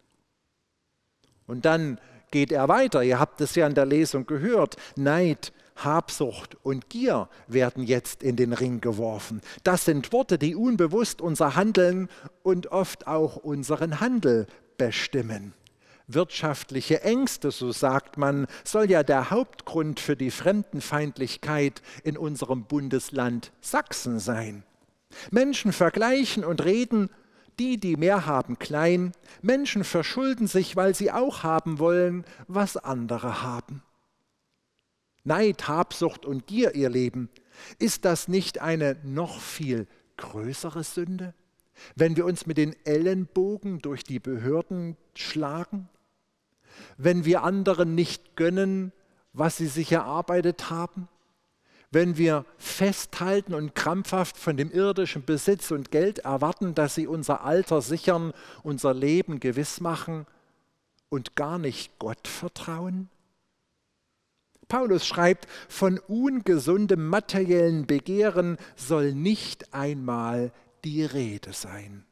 Und 1.46 1.64
dann 1.64 2.00
geht 2.30 2.52
er 2.52 2.68
weiter, 2.68 3.02
ihr 3.02 3.18
habt 3.18 3.40
es 3.40 3.54
ja 3.54 3.66
in 3.66 3.74
der 3.74 3.86
Lesung 3.86 4.26
gehört, 4.26 4.76
Neid, 4.96 5.52
Habsucht 5.76 6.56
und 6.62 6.90
Gier 6.90 7.28
werden 7.46 7.82
jetzt 7.82 8.22
in 8.22 8.36
den 8.36 8.52
Ring 8.52 8.80
geworfen. 8.80 9.40
Das 9.64 9.84
sind 9.84 10.12
Worte, 10.12 10.38
die 10.38 10.54
unbewusst 10.54 11.20
unser 11.20 11.56
Handeln 11.56 12.08
und 12.42 12.68
oft 12.68 13.06
auch 13.06 13.36
unseren 13.36 14.00
Handel 14.00 14.46
bestimmen. 14.76 15.54
Wirtschaftliche 16.14 17.02
Ängste, 17.02 17.50
so 17.50 17.72
sagt 17.72 18.16
man, 18.16 18.46
soll 18.64 18.90
ja 18.90 19.02
der 19.02 19.30
Hauptgrund 19.30 20.00
für 20.00 20.16
die 20.16 20.30
Fremdenfeindlichkeit 20.30 21.82
in 22.04 22.16
unserem 22.16 22.64
Bundesland 22.64 23.52
Sachsen 23.60 24.18
sein. 24.18 24.64
Menschen 25.30 25.72
vergleichen 25.72 26.44
und 26.44 26.64
reden, 26.64 27.10
die, 27.58 27.78
die 27.78 27.96
mehr 27.96 28.26
haben, 28.26 28.58
klein. 28.58 29.12
Menschen 29.42 29.84
verschulden 29.84 30.46
sich, 30.46 30.76
weil 30.76 30.94
sie 30.94 31.12
auch 31.12 31.42
haben 31.42 31.78
wollen, 31.78 32.24
was 32.48 32.76
andere 32.76 33.42
haben. 33.42 33.82
Neid, 35.24 35.68
Habsucht 35.68 36.24
und 36.24 36.46
Gier, 36.46 36.74
ihr 36.74 36.88
Leben, 36.88 37.28
ist 37.78 38.04
das 38.04 38.28
nicht 38.28 38.60
eine 38.60 38.96
noch 39.04 39.40
viel 39.40 39.86
größere 40.16 40.82
Sünde, 40.82 41.34
wenn 41.94 42.16
wir 42.16 42.24
uns 42.24 42.46
mit 42.46 42.56
den 42.56 42.74
Ellenbogen 42.84 43.80
durch 43.80 44.04
die 44.04 44.18
Behörden 44.18 44.96
schlagen? 45.14 45.88
Wenn 46.96 47.24
wir 47.24 47.42
anderen 47.42 47.94
nicht 47.94 48.36
gönnen, 48.36 48.92
was 49.32 49.56
sie 49.56 49.66
sich 49.66 49.92
erarbeitet 49.92 50.70
haben? 50.70 51.08
Wenn 51.92 52.16
wir 52.16 52.44
festhalten 52.56 53.52
und 53.52 53.74
krampfhaft 53.74 54.36
von 54.36 54.56
dem 54.56 54.70
irdischen 54.70 55.24
Besitz 55.24 55.72
und 55.72 55.90
Geld 55.90 56.20
erwarten, 56.20 56.74
dass 56.74 56.94
sie 56.94 57.06
unser 57.06 57.42
Alter 57.44 57.82
sichern, 57.82 58.32
unser 58.62 58.94
Leben 58.94 59.40
gewiss 59.40 59.80
machen 59.80 60.26
und 61.08 61.34
gar 61.34 61.58
nicht 61.58 61.98
Gott 61.98 62.28
vertrauen? 62.28 63.08
Paulus 64.68 65.04
schreibt, 65.04 65.48
von 65.68 65.98
ungesundem 65.98 67.08
materiellen 67.08 67.86
Begehren 67.86 68.56
soll 68.76 69.12
nicht 69.12 69.74
einmal 69.74 70.52
die 70.84 71.04
Rede 71.04 71.52
sein. 71.52 72.06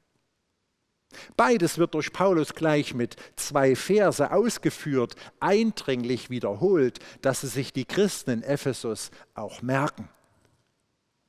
Beides 1.37 1.79
wird 1.79 1.95
durch 1.95 2.12
Paulus 2.12 2.55
gleich 2.55 2.95
mit 2.95 3.17
zwei 3.37 3.75
Verse 3.75 4.31
ausgeführt, 4.31 5.15
eindringlich 5.41 6.31
wiederholt, 6.31 6.99
dass 7.23 7.43
es 7.43 7.55
sich 7.55 7.73
die 7.73 7.87
Christen 7.87 8.31
in 8.31 8.43
Ephesus 8.43 9.11
auch 9.35 9.62
merken. 9.62 10.09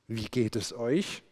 Wie 0.06 0.26
geht 0.26 0.56
es 0.56 0.72
euch? 0.72 1.22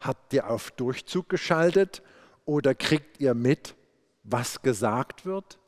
Habt 0.00 0.32
ihr 0.32 0.48
auf 0.48 0.70
Durchzug 0.70 1.28
geschaltet 1.28 2.02
oder 2.44 2.74
kriegt 2.74 3.20
ihr 3.20 3.34
mit, 3.34 3.74
was 4.22 4.62
gesagt 4.62 5.26
wird? 5.26 5.58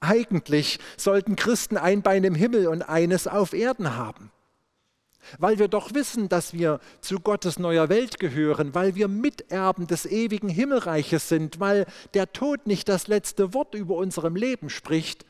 Eigentlich 0.00 0.78
sollten 0.96 1.36
Christen 1.36 1.76
ein 1.76 2.02
Bein 2.02 2.24
im 2.24 2.34
Himmel 2.34 2.66
und 2.66 2.82
eines 2.82 3.26
auf 3.26 3.52
Erden 3.52 3.96
haben. 3.96 4.32
Weil 5.38 5.58
wir 5.58 5.68
doch 5.68 5.94
wissen, 5.94 6.28
dass 6.28 6.52
wir 6.52 6.80
zu 7.00 7.20
Gottes 7.20 7.58
neuer 7.58 7.88
Welt 7.88 8.18
gehören, 8.18 8.74
weil 8.74 8.94
wir 8.94 9.08
Miterben 9.08 9.86
des 9.86 10.06
ewigen 10.06 10.48
Himmelreiches 10.48 11.28
sind, 11.28 11.60
weil 11.60 11.86
der 12.14 12.32
Tod 12.32 12.66
nicht 12.66 12.88
das 12.88 13.08
letzte 13.08 13.54
Wort 13.54 13.74
über 13.74 13.96
unserem 13.96 14.36
Leben 14.36 14.70
spricht, 14.70 15.24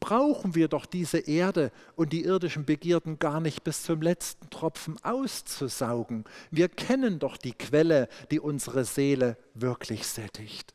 brauchen 0.00 0.54
wir 0.54 0.68
doch 0.68 0.86
diese 0.86 1.18
Erde 1.18 1.72
und 1.94 2.12
die 2.12 2.24
irdischen 2.24 2.64
Begierden 2.64 3.18
gar 3.18 3.40
nicht 3.40 3.64
bis 3.64 3.82
zum 3.82 4.02
letzten 4.02 4.50
Tropfen 4.50 5.02
auszusaugen. 5.02 6.24
Wir 6.50 6.68
kennen 6.68 7.18
doch 7.18 7.36
die 7.36 7.54
Quelle, 7.54 8.08
die 8.30 8.40
unsere 8.40 8.84
Seele 8.84 9.36
wirklich 9.54 10.06
sättigt. 10.06 10.74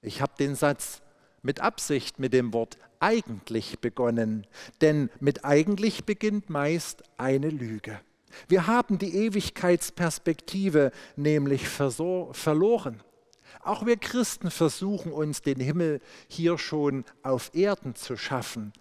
Ich 0.00 0.20
habe 0.20 0.32
den 0.38 0.54
Satz 0.54 1.02
mit 1.42 1.60
Absicht 1.60 2.18
mit 2.18 2.32
dem 2.32 2.52
Wort 2.52 2.78
eigentlich 3.00 3.78
begonnen, 3.78 4.46
denn 4.80 5.10
mit 5.20 5.44
eigentlich 5.44 6.04
beginnt 6.04 6.50
meist 6.50 7.02
eine 7.16 7.50
Lüge. 7.50 8.00
Wir 8.48 8.66
haben 8.66 8.98
die 8.98 9.14
Ewigkeitsperspektive 9.14 10.92
nämlich 11.16 11.68
verloren. 11.68 13.02
Auch 13.62 13.86
wir 13.86 13.96
Christen 13.96 14.50
versuchen 14.50 15.12
uns 15.12 15.42
den 15.42 15.60
Himmel 15.60 16.00
hier 16.28 16.58
schon 16.58 17.04
auf 17.22 17.50
Erden 17.54 17.94
zu 17.94 18.16
schaffen, 18.16 18.72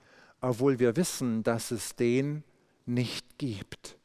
obwohl 0.41 0.79
wir 0.79 0.95
wissen, 0.95 1.43
dass 1.43 1.71
es 1.71 1.95
den 1.95 2.43
nicht 2.85 3.37
gibt. 3.37 3.97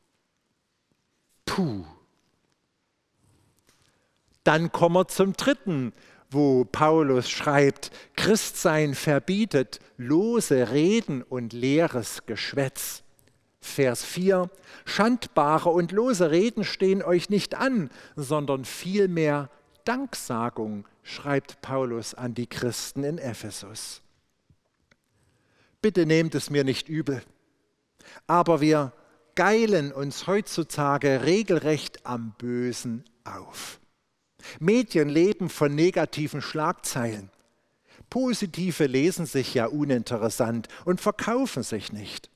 Puh. 1.45 1.85
Dann 4.45 4.73
kommen 4.73 4.97
wir 4.97 5.09
zum 5.09 5.35
dritten 5.35 5.93
wo 6.33 6.65
Paulus 6.65 7.31
schreibt, 7.31 7.91
Christsein 8.17 8.95
verbietet 8.95 9.81
lose 9.97 10.71
Reden 10.71 11.23
und 11.23 11.53
leeres 11.53 12.27
Geschwätz. 12.27 13.03
Vers 13.61 14.05
4, 14.05 14.51
Schandbare 14.85 15.71
und 15.71 15.93
lose 15.93 16.31
Reden 16.31 16.65
stehen 16.65 17.03
euch 17.03 17.31
nicht 17.31 17.55
an, 17.55 17.91
sondern 18.17 18.65
vielmehr 18.65 19.51
Danksagung, 19.85 20.87
schreibt 21.03 21.61
Paulus 21.63 22.15
an 22.15 22.35
die 22.35 22.47
Christen 22.47 23.05
in 23.05 23.19
Ephesus. 23.19 24.03
Bitte 25.81 26.07
nehmt 26.07 26.35
es 26.35 26.51
mir 26.51 26.65
nicht 26.65 26.89
übel, 26.89 27.23
aber 28.27 28.61
wir 28.61 28.93
geilen 29.35 29.93
uns 29.93 30.27
heutzutage 30.27 31.23
regelrecht 31.25 32.05
am 32.05 32.35
Bösen 32.39 33.05
auf. 33.25 33.81
Medien 34.61 35.09
leben 35.09 35.49
von 35.49 35.75
negativen 35.75 36.43
Schlagzeilen. 36.43 37.31
Positive 38.11 38.87
lesen 38.87 39.27
sich 39.27 39.55
ja 39.55 39.67
uninteressant 39.67 40.69
und 40.85 41.01
verkaufen 41.01 41.63
sich 41.63 41.93
nicht. 41.93 42.31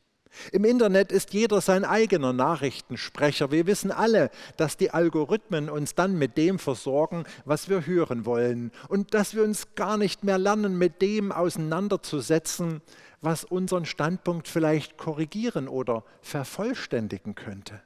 Im 0.53 0.65
Internet 0.65 1.13
ist 1.13 1.33
jeder 1.33 1.61
sein 1.61 1.85
eigener 1.85 2.33
Nachrichtensprecher. 2.33 3.51
Wir 3.51 3.67
wissen 3.67 3.91
alle, 3.91 4.31
dass 4.57 4.77
die 4.77 4.91
Algorithmen 4.91 5.71
uns 5.71 5.95
dann 5.95 6.19
mit 6.19 6.37
dem 6.37 6.59
versorgen, 6.59 7.25
was 7.45 7.69
wir 7.69 7.87
hören 7.87 8.27
wollen 8.27 8.71
und 8.89 9.15
dass 9.15 9.35
wir 9.35 9.45
uns 9.45 9.75
gar 9.75 9.97
nicht 9.97 10.25
mehr 10.25 10.39
lernen, 10.39 10.79
mit 10.79 11.03
dem 11.03 11.33
auseinanderzusetzen, 11.33 12.83
was 13.21 13.45
unseren 13.45 13.87
Standpunkt 13.87 14.47
vielleicht 14.49 14.99
korrigieren 14.99 15.69
oder 15.69 16.05
vervollständigen 16.21 17.35
könnte. 17.35 17.81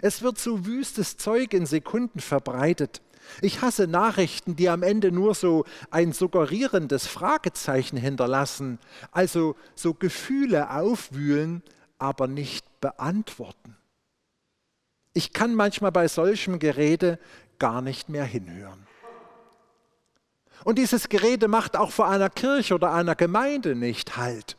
Es 0.00 0.22
wird 0.22 0.38
so 0.38 0.64
wüstes 0.64 1.16
Zeug 1.16 1.52
in 1.52 1.66
Sekunden 1.66 2.20
verbreitet. 2.20 3.02
Ich 3.40 3.62
hasse 3.62 3.86
Nachrichten, 3.86 4.56
die 4.56 4.68
am 4.68 4.82
Ende 4.82 5.12
nur 5.12 5.34
so 5.34 5.64
ein 5.90 6.12
suggerierendes 6.12 7.06
Fragezeichen 7.06 7.96
hinterlassen, 7.96 8.78
also 9.10 9.56
so 9.74 9.94
Gefühle 9.94 10.70
aufwühlen, 10.70 11.62
aber 11.98 12.26
nicht 12.26 12.64
beantworten. 12.80 13.76
Ich 15.14 15.32
kann 15.32 15.54
manchmal 15.54 15.92
bei 15.92 16.08
solchem 16.08 16.58
Gerede 16.58 17.18
gar 17.58 17.82
nicht 17.82 18.08
mehr 18.08 18.24
hinhören. 18.24 18.86
Und 20.64 20.78
dieses 20.78 21.08
Gerede 21.08 21.48
macht 21.48 21.76
auch 21.76 21.90
vor 21.90 22.08
einer 22.08 22.30
Kirche 22.30 22.74
oder 22.74 22.92
einer 22.92 23.14
Gemeinde 23.14 23.74
nicht 23.74 24.16
Halt. 24.16 24.56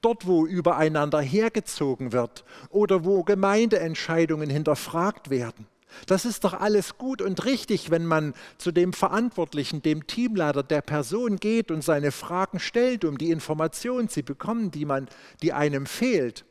Dort, 0.00 0.26
wo 0.26 0.46
übereinander 0.46 1.20
hergezogen 1.20 2.12
wird 2.12 2.44
oder 2.68 3.04
wo 3.04 3.24
Gemeindeentscheidungen 3.24 4.50
hinterfragt 4.50 5.30
werden. 5.30 5.66
Das 6.06 6.24
ist 6.24 6.44
doch 6.44 6.54
alles 6.54 6.98
gut 6.98 7.22
und 7.22 7.44
richtig, 7.44 7.90
wenn 7.90 8.06
man 8.06 8.34
zu 8.58 8.72
dem 8.72 8.92
Verantwortlichen, 8.92 9.82
dem 9.82 10.06
Teamleiter 10.06 10.62
der 10.62 10.82
Person 10.82 11.36
geht 11.36 11.70
und 11.70 11.82
seine 11.82 12.12
Fragen 12.12 12.60
stellt, 12.60 13.04
um 13.04 13.18
die 13.18 13.30
Informationen 13.30 14.08
zu 14.08 14.22
bekommen, 14.22 14.70
die, 14.70 14.84
man, 14.84 15.08
die 15.42 15.52
einem 15.52 15.86
fehlt. 15.86 16.44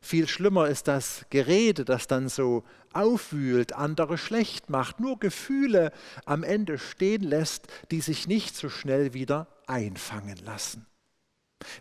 Viel 0.00 0.28
schlimmer 0.28 0.68
ist 0.68 0.88
das 0.88 1.26
Gerede, 1.30 1.84
das 1.84 2.06
dann 2.06 2.28
so 2.28 2.64
aufwühlt, 2.92 3.72
andere 3.72 4.18
schlecht 4.18 4.70
macht, 4.70 5.00
nur 5.00 5.18
Gefühle 5.18 5.92
am 6.24 6.44
Ende 6.44 6.78
stehen 6.78 7.22
lässt, 7.22 7.66
die 7.90 8.00
sich 8.00 8.28
nicht 8.28 8.56
so 8.56 8.68
schnell 8.68 9.14
wieder 9.14 9.48
einfangen 9.66 10.38
lassen. 10.44 10.86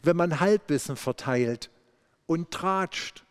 Wenn 0.01 0.17
man 0.17 0.39
Halbwissen 0.39 0.95
verteilt 0.95 1.69
und 2.25 2.51
tratscht 2.51 3.25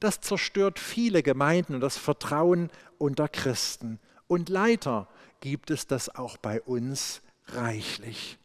das 0.00 0.20
zerstört 0.20 0.78
viele 0.78 1.22
Gemeinden 1.22 1.74
und 1.74 1.80
das 1.80 1.96
Vertrauen 1.96 2.70
unter 2.98 3.28
Christen. 3.28 4.00
Und 4.26 4.48
leider 4.48 5.08
gibt 5.40 5.70
es 5.70 5.86
das 5.86 6.14
auch 6.14 6.36
bei 6.36 6.60
uns 6.62 7.22
reichlich. 7.48 8.38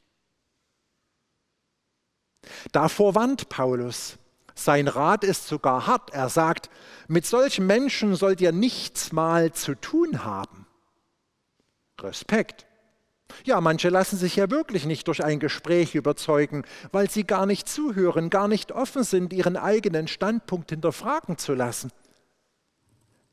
Davor 2.71 3.15
warnt 3.15 3.49
Paulus. 3.49 4.17
Sein 4.55 4.87
Rat 4.87 5.23
ist 5.23 5.47
sogar 5.47 5.87
hart. 5.87 6.11
Er 6.11 6.29
sagt, 6.29 6.69
mit 7.07 7.25
solchen 7.25 7.65
Menschen 7.65 8.15
sollt 8.15 8.41
ihr 8.41 8.51
nichts 8.51 9.11
mal 9.11 9.53
zu 9.53 9.75
tun 9.75 10.23
haben. 10.23 10.67
Respekt. 11.99 12.65
Ja, 13.45 13.61
manche 13.61 13.89
lassen 13.89 14.17
sich 14.17 14.35
ja 14.35 14.49
wirklich 14.49 14.85
nicht 14.85 15.07
durch 15.07 15.23
ein 15.23 15.39
Gespräch 15.39 15.95
überzeugen, 15.95 16.63
weil 16.91 17.09
sie 17.09 17.23
gar 17.23 17.45
nicht 17.45 17.69
zuhören, 17.69 18.29
gar 18.29 18.47
nicht 18.47 18.71
offen 18.71 19.03
sind, 19.03 19.31
ihren 19.31 19.55
eigenen 19.55 20.07
Standpunkt 20.07 20.71
hinterfragen 20.71 21.37
zu 21.37 21.53
lassen. 21.53 21.91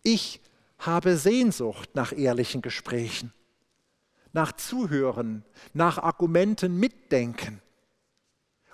Ich 0.03 0.41
habe 0.79 1.17
Sehnsucht 1.17 1.91
nach 1.95 2.13
ehrlichen 2.13 2.63
Gesprächen, 2.63 3.33
nach 4.33 4.53
Zuhören, 4.53 5.45
nach 5.75 5.99
Argumenten 5.99 6.79
mitdenken, 6.79 7.61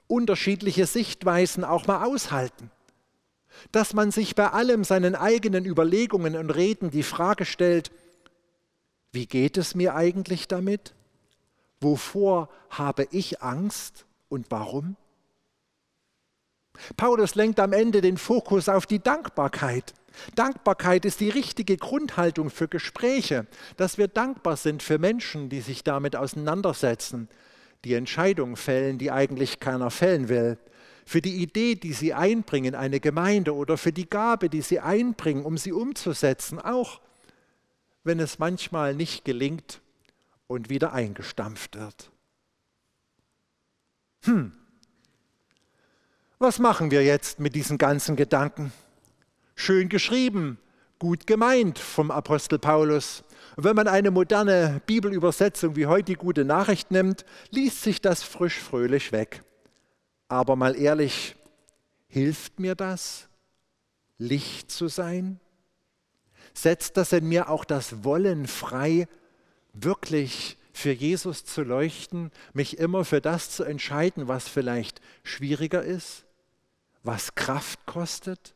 unterschiedliche 0.07 0.87
Sichtweisen 0.87 1.65
auch 1.65 1.87
mal 1.87 2.05
aushalten, 2.05 2.71
dass 3.73 3.95
man 3.95 4.11
sich 4.11 4.35
bei 4.35 4.51
allem 4.51 4.85
seinen 4.85 5.15
eigenen 5.15 5.65
Überlegungen 5.65 6.37
und 6.37 6.51
Reden 6.51 6.91
die 6.91 7.03
Frage 7.03 7.45
stellt, 7.45 7.91
wie 9.13 9.27
geht 9.27 9.57
es 9.57 9.75
mir 9.75 9.95
eigentlich 9.95 10.49
damit? 10.49 10.95
Wovor 11.81 12.49
habe 12.71 13.07
ich 13.13 13.43
Angst 13.43 14.07
und 14.29 14.51
warum? 14.51 14.97
Paulus 16.97 17.37
lenkt 17.37 17.61
am 17.61 17.73
Ende 17.73 18.01
den 18.01 18.19
Fokus 18.19 18.69
auf 18.69 18.87
die 18.87 18.99
Dankbarkeit. 18.99 19.95
Dankbarkeit 20.35 21.05
ist 21.05 21.21
die 21.21 21.29
richtige 21.29 21.77
Grundhaltung 21.77 22.51
für 22.51 22.69
Gespräche, 22.69 23.47
dass 23.77 23.99
wir 23.99 24.09
dankbar 24.09 24.57
sind 24.57 24.83
für 24.83 24.99
Menschen, 24.99 25.49
die 25.49 25.61
sich 25.61 25.85
damit 25.85 26.17
auseinandersetzen, 26.17 27.29
die 27.85 27.95
Entscheidungen 27.95 28.57
fällen, 28.57 28.99
die 28.99 29.11
eigentlich 29.11 29.61
keiner 29.61 29.91
fällen 29.91 30.29
will, 30.29 30.59
für 31.07 31.21
die 31.21 31.43
Idee, 31.43 31.75
die 31.75 31.93
sie 31.93 32.15
einbringen 32.15 32.75
in 32.75 32.75
eine 32.75 33.01
Gemeinde 33.01 33.55
oder 33.55 33.77
für 33.77 33.93
die 33.93 34.09
Gabe, 34.09 34.49
die 34.49 34.63
sie 34.63 34.81
einbringen, 34.81 35.45
um 35.45 35.59
sie 35.59 35.73
umzusetzen, 35.73 36.59
auch 36.59 37.01
wenn 38.05 38.21
es 38.21 38.39
manchmal 38.39 38.95
nicht 38.95 39.25
gelingt 39.25 39.81
und 40.47 40.71
wieder 40.71 40.93
eingestampft 40.93 41.77
wird. 41.77 42.11
Hm, 44.23 44.53
was 46.39 46.59
machen 46.59 46.91
wir 46.91 47.03
jetzt 47.03 47.41
mit 47.41 47.55
diesen 47.55 47.79
ganzen 47.79 48.17
Gedanken? 48.17 48.73
Schön 49.57 49.89
geschrieben, 49.89 50.59
gut 50.99 51.27
gemeint 51.27 51.79
vom 51.79 52.11
Apostel 52.11 52.59
Paulus. 52.59 53.23
Und 53.57 53.65
wenn 53.65 53.77
man 53.77 53.89
eine 53.89 54.11
moderne 54.11 54.81
Bibelübersetzung 54.87 55.77
wie 55.77 55.87
heute 55.87 56.07
die 56.07 56.15
gute 56.15 56.45
Nachricht 56.45 56.91
nimmt, 56.91 57.25
liest 57.51 57.83
sich 57.83 58.01
das 58.01 58.23
frisch 58.23 58.59
fröhlich 58.59 59.13
weg. 59.13 59.43
Aber 60.29 60.57
mal 60.57 60.77
ehrlich, 60.77 61.37
hilft 62.09 62.59
mir 62.59 62.75
das, 62.75 63.29
Licht 64.19 64.71
zu 64.71 64.89
sein? 64.89 65.39
Setzt 66.53 66.97
das 66.97 67.13
in 67.13 67.29
mir 67.29 67.49
auch 67.49 67.65
das 67.65 68.05
Wollen 68.05 68.47
frei, 68.47 69.09
wirklich 69.73 70.57
für 70.73 70.93
Jesus 70.93 71.45
zu 71.45 71.63
leuchten, 71.63 72.33
mich 72.53 72.79
immer 72.79 73.05
für 73.05 73.21
das 73.21 73.51
zu 73.51 73.65
entscheiden, 73.65 74.27
was 74.27 74.49
vielleicht 74.49 75.01
schwieriger 75.23 75.83
ist, 75.83 76.25
was 77.03 77.35
Kraft 77.35 77.87
kostet? 77.87 78.55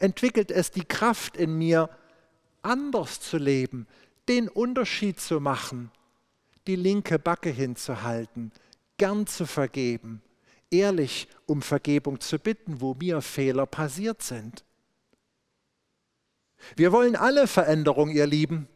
Entwickelt 0.00 0.50
es 0.50 0.72
die 0.72 0.84
Kraft 0.84 1.36
in 1.36 1.56
mir, 1.56 1.88
anders 2.62 3.20
zu 3.20 3.38
leben, 3.38 3.86
den 4.28 4.48
Unterschied 4.48 5.20
zu 5.20 5.40
machen, 5.40 5.90
die 6.66 6.76
linke 6.76 7.18
Backe 7.18 7.50
hinzuhalten, 7.50 8.52
gern 8.96 9.26
zu 9.26 9.46
vergeben, 9.46 10.22
ehrlich 10.70 11.28
um 11.46 11.62
Vergebung 11.62 12.20
zu 12.20 12.38
bitten, 12.38 12.80
wo 12.80 12.94
mir 12.94 13.20
Fehler 13.22 13.66
passiert 13.66 14.22
sind. 14.22 14.64
Wir 16.76 16.92
wollen 16.92 17.16
alle 17.16 17.46
Veränderung, 17.46 18.10
ihr 18.10 18.26
Lieben, 18.26 18.68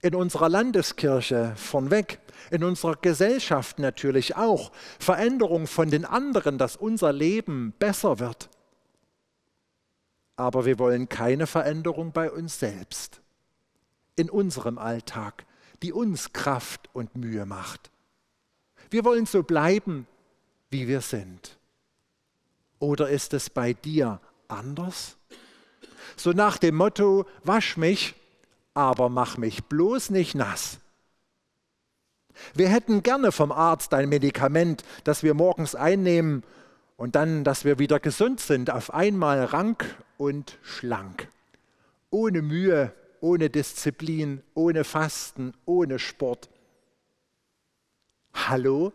in 0.00 0.14
unserer 0.14 0.48
Landeskirche 0.48 1.54
vornweg, 1.56 2.18
in 2.50 2.64
unserer 2.64 2.96
Gesellschaft 2.96 3.78
natürlich 3.78 4.36
auch, 4.36 4.72
Veränderung 4.98 5.66
von 5.66 5.90
den 5.90 6.04
anderen, 6.04 6.58
dass 6.58 6.76
unser 6.76 7.12
Leben 7.12 7.72
besser 7.78 8.18
wird. 8.18 8.50
Aber 10.36 10.64
wir 10.64 10.78
wollen 10.78 11.08
keine 11.08 11.46
Veränderung 11.46 12.12
bei 12.12 12.30
uns 12.30 12.58
selbst, 12.58 13.20
in 14.16 14.30
unserem 14.30 14.78
Alltag, 14.78 15.44
die 15.82 15.92
uns 15.92 16.32
Kraft 16.32 16.88
und 16.92 17.16
Mühe 17.16 17.46
macht. 17.46 17.90
Wir 18.90 19.04
wollen 19.04 19.26
so 19.26 19.42
bleiben, 19.42 20.06
wie 20.70 20.88
wir 20.88 21.00
sind. 21.00 21.58
Oder 22.78 23.10
ist 23.10 23.34
es 23.34 23.50
bei 23.50 23.72
dir 23.72 24.20
anders? 24.48 25.16
So 26.16 26.32
nach 26.32 26.58
dem 26.58 26.76
Motto, 26.76 27.26
wasch 27.44 27.76
mich, 27.76 28.14
aber 28.74 29.08
mach 29.08 29.36
mich 29.36 29.64
bloß 29.64 30.10
nicht 30.10 30.34
nass. 30.34 30.78
Wir 32.54 32.68
hätten 32.68 33.02
gerne 33.02 33.32
vom 33.32 33.52
Arzt 33.52 33.94
ein 33.94 34.08
Medikament, 34.08 34.84
das 35.04 35.22
wir 35.22 35.34
morgens 35.34 35.74
einnehmen 35.74 36.42
und 37.02 37.16
dann, 37.16 37.42
dass 37.42 37.64
wir 37.64 37.80
wieder 37.80 37.98
gesund 37.98 38.38
sind, 38.38 38.70
auf 38.70 38.94
einmal 38.94 39.42
rank 39.42 40.00
und 40.18 40.56
schlank. 40.62 41.32
Ohne 42.10 42.42
Mühe, 42.42 42.94
ohne 43.20 43.50
Disziplin, 43.50 44.40
ohne 44.54 44.84
Fasten, 44.84 45.52
ohne 45.64 45.98
Sport. 45.98 46.48
Hallo? 48.32 48.92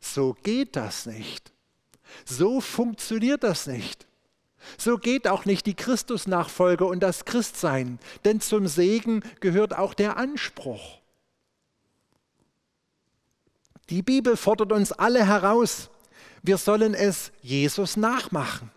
So 0.00 0.34
geht 0.44 0.76
das 0.76 1.04
nicht. 1.04 1.52
So 2.24 2.62
funktioniert 2.62 3.44
das 3.44 3.66
nicht. 3.66 4.06
So 4.78 4.96
geht 4.96 5.28
auch 5.28 5.44
nicht 5.44 5.66
die 5.66 5.74
Christusnachfolge 5.74 6.86
und 6.86 7.00
das 7.00 7.26
Christsein, 7.26 7.98
denn 8.24 8.40
zum 8.40 8.66
Segen 8.66 9.22
gehört 9.40 9.76
auch 9.76 9.92
der 9.92 10.16
Anspruch. 10.16 11.02
Die 13.90 14.00
Bibel 14.00 14.38
fordert 14.38 14.72
uns 14.72 14.90
alle 14.90 15.26
heraus, 15.26 15.90
wir 16.44 16.58
sollen 16.58 16.92
es 16.92 17.32
Jesus 17.40 17.96
nachmachen. 17.96 18.70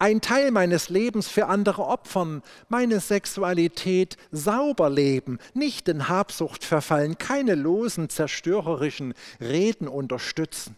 Ein 0.00 0.20
Teil 0.20 0.50
meines 0.50 0.88
Lebens 0.88 1.28
für 1.28 1.46
andere 1.46 1.86
opfern, 1.86 2.42
meine 2.68 2.98
Sexualität 2.98 4.16
sauber 4.32 4.90
leben, 4.90 5.38
nicht 5.54 5.88
in 5.88 6.08
Habsucht 6.08 6.64
verfallen, 6.64 7.18
keine 7.18 7.54
losen, 7.54 8.08
zerstörerischen 8.08 9.14
Reden 9.40 9.86
unterstützen. 9.86 10.76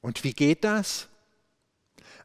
Und 0.00 0.22
wie 0.22 0.32
geht 0.32 0.62
das? 0.62 1.08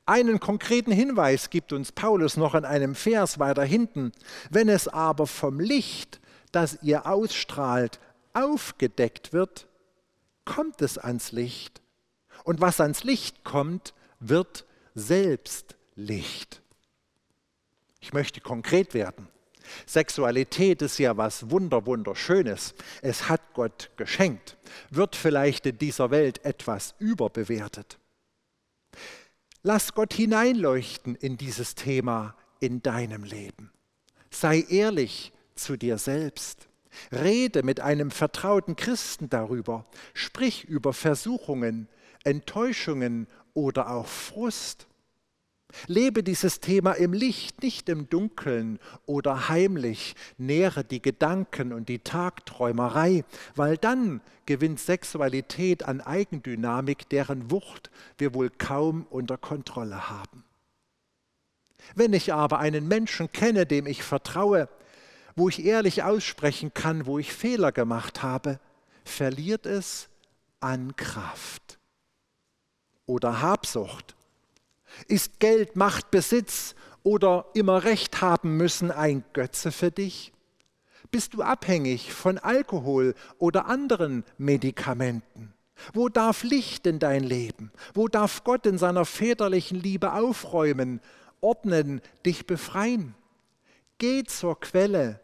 Einen 0.05 0.39
konkreten 0.39 0.91
Hinweis 0.91 1.49
gibt 1.49 1.73
uns 1.73 1.91
Paulus 1.91 2.37
noch 2.37 2.53
in 2.53 2.65
einem 2.65 2.93
Vers 2.93 3.39
weiter 3.39 3.63
hinten. 3.63 4.11
Wenn 4.51 4.69
es 4.69 4.87
aber 4.87 5.25
vom 5.25 5.59
Licht, 5.59 6.21
das 6.51 6.77
ihr 6.83 7.07
ausstrahlt, 7.07 7.99
aufgedeckt 8.33 9.33
wird, 9.33 9.67
kommt 10.45 10.83
es 10.83 10.99
ans 10.99 11.31
Licht. 11.31 11.81
Und 12.45 12.61
was 12.61 12.79
ans 12.79 13.03
Licht 13.03 13.43
kommt, 13.43 13.93
wird 14.19 14.65
selbst 14.93 15.75
Licht. 15.95 16.61
Ich 17.99 18.13
möchte 18.13 18.39
konkret 18.39 18.93
werden. 18.93 19.27
Sexualität 19.87 20.83
ist 20.83 20.99
ja 20.99 21.17
was 21.17 21.49
Wunder, 21.49 21.87
Wunderschönes. 21.87 22.75
Es 23.01 23.29
hat 23.29 23.41
Gott 23.55 23.89
geschenkt, 23.97 24.57
wird 24.91 25.15
vielleicht 25.15 25.65
in 25.65 25.79
dieser 25.79 26.11
Welt 26.11 26.45
etwas 26.45 26.93
überbewertet. 26.99 27.97
Lass 29.63 29.95
Gott 29.95 30.13
hineinleuchten 30.13 31.15
in 31.15 31.37
dieses 31.37 31.73
Thema 31.73 32.35
in 32.59 32.83
deinem 32.83 33.23
Leben. 33.23 33.71
Sei 34.29 34.63
ehrlich 34.69 35.33
zu 35.55 35.77
dir 35.77 35.97
selbst. 35.97 36.67
Rede 37.11 37.63
mit 37.63 37.79
einem 37.79 38.11
vertrauten 38.11 38.75
Christen 38.75 39.29
darüber. 39.29 39.87
Sprich 40.13 40.65
über 40.65 40.93
Versuchungen, 40.93 41.89
Enttäuschungen 42.25 43.27
oder 43.53 43.89
auch 43.89 44.07
Frust. 44.07 44.87
Lebe 45.87 46.23
dieses 46.23 46.59
Thema 46.59 46.93
im 46.93 47.13
Licht, 47.13 47.61
nicht 47.61 47.89
im 47.89 48.09
Dunkeln 48.09 48.79
oder 49.05 49.49
heimlich. 49.49 50.15
Nähre 50.37 50.83
die 50.83 51.01
Gedanken 51.01 51.73
und 51.73 51.89
die 51.89 51.99
Tagträumerei, 51.99 53.25
weil 53.55 53.77
dann 53.77 54.21
gewinnt 54.45 54.79
Sexualität 54.79 55.83
an 55.83 56.01
Eigendynamik, 56.01 57.09
deren 57.09 57.51
Wucht 57.51 57.91
wir 58.17 58.33
wohl 58.33 58.49
kaum 58.49 59.05
unter 59.09 59.37
Kontrolle 59.37 60.09
haben. 60.09 60.43
Wenn 61.93 62.13
ich 62.13 62.33
aber 62.33 62.59
einen 62.59 62.87
Menschen 62.87 63.31
kenne, 63.31 63.65
dem 63.65 63.85
ich 63.85 64.01
vertraue, 64.01 64.69
wo 65.35 65.49
ich 65.49 65.65
ehrlich 65.65 66.03
aussprechen 66.03 66.73
kann, 66.73 67.05
wo 67.05 67.19
ich 67.19 67.33
Fehler 67.33 67.71
gemacht 67.71 68.23
habe, 68.23 68.59
verliert 69.03 69.65
es 69.65 70.09
an 70.61 70.95
Kraft. 70.95 71.74
Oder 73.05 73.41
Habsucht 73.41 74.15
ist 75.07 75.39
Geld, 75.39 75.75
Macht, 75.75 76.11
Besitz 76.11 76.75
oder 77.03 77.45
immer 77.53 77.83
Recht 77.83 78.21
haben 78.21 78.57
müssen 78.57 78.91
ein 78.91 79.23
Götze 79.33 79.71
für 79.71 79.91
dich? 79.91 80.31
Bist 81.11 81.33
du 81.33 81.41
abhängig 81.41 82.13
von 82.13 82.37
Alkohol 82.37 83.13
oder 83.37 83.67
anderen 83.67 84.23
Medikamenten? 84.37 85.53
Wo 85.93 86.09
darf 86.09 86.43
Licht 86.43 86.87
in 86.87 86.99
dein 86.99 87.23
Leben? 87.23 87.71
Wo 87.93 88.07
darf 88.07 88.43
Gott 88.43 88.65
in 88.65 88.77
seiner 88.77 89.05
väterlichen 89.05 89.79
Liebe 89.79 90.13
aufräumen, 90.13 91.01
ordnen, 91.41 92.01
dich 92.25 92.47
befreien? 92.47 93.13
Geh 93.97 94.23
zur 94.23 94.59
Quelle 94.59 95.19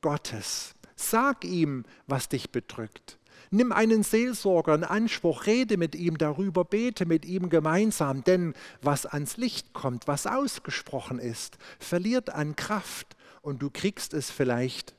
Gottes. 0.00 0.74
Sag 0.96 1.44
ihm, 1.44 1.84
was 2.06 2.28
dich 2.28 2.50
bedrückt. 2.50 3.18
Nimm 3.50 3.72
einen 3.72 4.02
Seelsorger 4.02 4.74
in 4.74 4.84
Anspruch, 4.84 5.46
rede 5.46 5.76
mit 5.76 5.94
ihm 5.94 6.18
darüber, 6.18 6.64
bete 6.64 7.06
mit 7.06 7.24
ihm 7.24 7.48
gemeinsam, 7.48 8.22
denn 8.24 8.54
was 8.82 9.06
ans 9.06 9.36
Licht 9.36 9.72
kommt, 9.72 10.06
was 10.06 10.26
ausgesprochen 10.26 11.18
ist, 11.18 11.56
verliert 11.78 12.30
an 12.30 12.56
Kraft 12.56 13.16
und 13.40 13.62
du 13.62 13.70
kriegst 13.70 14.12
es 14.12 14.30
vielleicht 14.30 14.94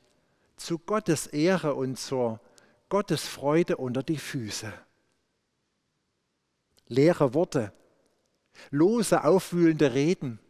zu 0.56 0.78
Gottes 0.78 1.26
Ehre 1.26 1.74
und 1.74 1.98
zur 1.98 2.40
Gottes 2.88 3.26
Freude 3.26 3.76
unter 3.76 4.02
die 4.02 4.18
Füße. 4.18 4.72
Leere 6.88 7.34
Worte, 7.34 7.72
lose, 8.70 9.22
aufwühlende 9.22 9.94
Reden, 9.94 10.40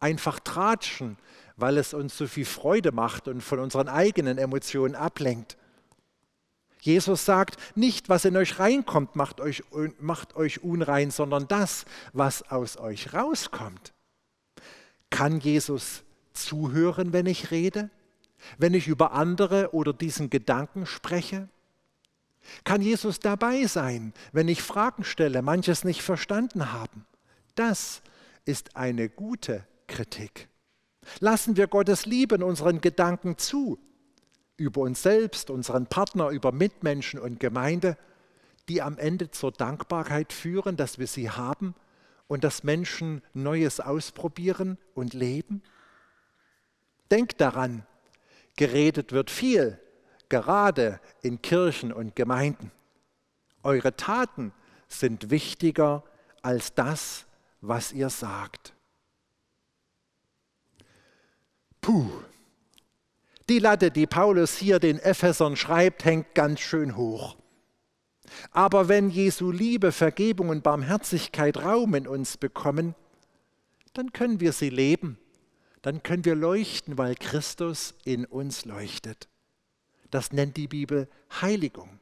einfach 0.00 0.40
tratschen, 0.40 1.16
weil 1.56 1.78
es 1.78 1.94
uns 1.94 2.16
so 2.16 2.26
viel 2.26 2.44
Freude 2.44 2.92
macht 2.92 3.28
und 3.28 3.40
von 3.40 3.60
unseren 3.60 3.88
eigenen 3.88 4.36
Emotionen 4.36 4.94
ablenkt. 4.94 5.56
Jesus 6.86 7.24
sagt, 7.24 7.56
nicht 7.76 8.08
was 8.08 8.24
in 8.24 8.36
euch 8.36 8.58
reinkommt, 8.58 9.16
macht 9.16 9.40
euch, 9.40 9.64
macht 10.00 10.36
euch 10.36 10.62
unrein, 10.62 11.10
sondern 11.10 11.48
das, 11.48 11.84
was 12.12 12.50
aus 12.50 12.78
euch 12.78 13.12
rauskommt. 13.12 13.92
Kann 15.10 15.40
Jesus 15.40 16.04
zuhören, 16.32 17.12
wenn 17.12 17.26
ich 17.26 17.50
rede? 17.50 17.90
Wenn 18.58 18.74
ich 18.74 18.86
über 18.86 19.12
andere 19.12 19.74
oder 19.74 19.92
diesen 19.92 20.30
Gedanken 20.30 20.86
spreche? 20.86 21.48
Kann 22.64 22.80
Jesus 22.80 23.18
dabei 23.18 23.66
sein, 23.66 24.12
wenn 24.32 24.46
ich 24.46 24.62
Fragen 24.62 25.02
stelle, 25.02 25.42
manches 25.42 25.84
nicht 25.84 26.02
verstanden 26.02 26.72
haben? 26.72 27.06
Das 27.56 28.02
ist 28.44 28.76
eine 28.76 29.08
gute 29.08 29.66
Kritik. 29.88 30.48
Lassen 31.18 31.56
wir 31.56 31.66
Gottes 31.66 32.06
Liebe 32.06 32.36
in 32.36 32.42
unseren 32.42 32.80
Gedanken 32.80 33.38
zu, 33.38 33.78
über 34.56 34.80
uns 34.82 35.02
selbst, 35.02 35.50
unseren 35.50 35.86
Partner, 35.86 36.30
über 36.30 36.52
Mitmenschen 36.52 37.20
und 37.20 37.40
Gemeinde, 37.40 37.96
die 38.68 38.82
am 38.82 38.98
Ende 38.98 39.30
zur 39.30 39.52
Dankbarkeit 39.52 40.32
führen, 40.32 40.76
dass 40.76 40.98
wir 40.98 41.06
sie 41.06 41.30
haben 41.30 41.74
und 42.26 42.42
dass 42.42 42.64
Menschen 42.64 43.22
Neues 43.34 43.80
ausprobieren 43.80 44.78
und 44.94 45.14
leben? 45.14 45.62
Denkt 47.10 47.40
daran, 47.40 47.86
geredet 48.56 49.12
wird 49.12 49.30
viel, 49.30 49.78
gerade 50.28 51.00
in 51.22 51.42
Kirchen 51.42 51.92
und 51.92 52.16
Gemeinden. 52.16 52.72
Eure 53.62 53.96
Taten 53.96 54.52
sind 54.88 55.30
wichtiger 55.30 56.02
als 56.42 56.74
das, 56.74 57.26
was 57.60 57.92
ihr 57.92 58.10
sagt. 58.10 58.74
Puh. 61.80 62.10
Die 63.48 63.58
Latte, 63.60 63.90
die 63.90 64.06
Paulus 64.06 64.56
hier 64.56 64.80
den 64.80 64.98
Ephesern 64.98 65.56
schreibt, 65.56 66.04
hängt 66.04 66.34
ganz 66.34 66.60
schön 66.60 66.96
hoch. 66.96 67.36
Aber 68.50 68.88
wenn 68.88 69.08
Jesu 69.08 69.52
Liebe, 69.52 69.92
Vergebung 69.92 70.48
und 70.48 70.64
Barmherzigkeit 70.64 71.56
Raum 71.58 71.94
in 71.94 72.08
uns 72.08 72.36
bekommen, 72.36 72.94
dann 73.92 74.12
können 74.12 74.40
wir 74.40 74.52
sie 74.52 74.70
leben, 74.70 75.18
dann 75.82 76.02
können 76.02 76.24
wir 76.24 76.34
leuchten, 76.34 76.98
weil 76.98 77.14
Christus 77.14 77.94
in 78.04 78.24
uns 78.24 78.64
leuchtet. 78.64 79.28
Das 80.10 80.32
nennt 80.32 80.56
die 80.56 80.68
Bibel 80.68 81.08
Heiligung. 81.40 82.00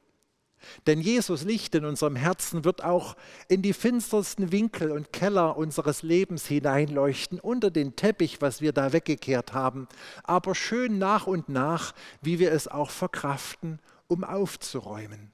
Denn 0.87 1.01
Jesus 1.01 1.45
Licht 1.45 1.75
in 1.75 1.85
unserem 1.85 2.17
Herzen 2.17 2.65
wird 2.65 2.85
auch 2.85 3.17
in 3.49 3.63
die 3.63 3.73
finstersten 3.73 4.53
Winkel 4.53 4.91
und 4.91 5.13
Keller 5.13 5.57
unseres 5.57 6.03
Lebens 6.03 6.47
hineinleuchten, 6.47 7.41
unter 7.41 7.71
den 7.71 7.97
Teppich, 7.97 8.41
was 8.41 8.61
wir 8.61 8.73
da 8.73 8.93
weggekehrt 8.93 9.53
haben, 9.53 9.89
aber 10.23 10.55
schön 10.55 10.99
nach 10.99 11.27
und 11.27 11.49
nach, 11.49 11.95
wie 12.23 12.39
wir 12.39 12.53
es 12.53 12.69
auch 12.69 12.91
verkraften, 12.91 13.81
um 14.07 14.25
aufzuräumen. 14.25 15.33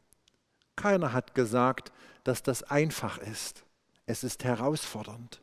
Keiner 0.77 1.13
hat 1.13 1.35
gesagt, 1.35 1.93
dass 2.25 2.43
das 2.43 2.63
einfach 2.63 3.19
ist. 3.19 3.65
Es 4.07 4.25
ist 4.25 4.45
herausfordernd. 4.45 5.41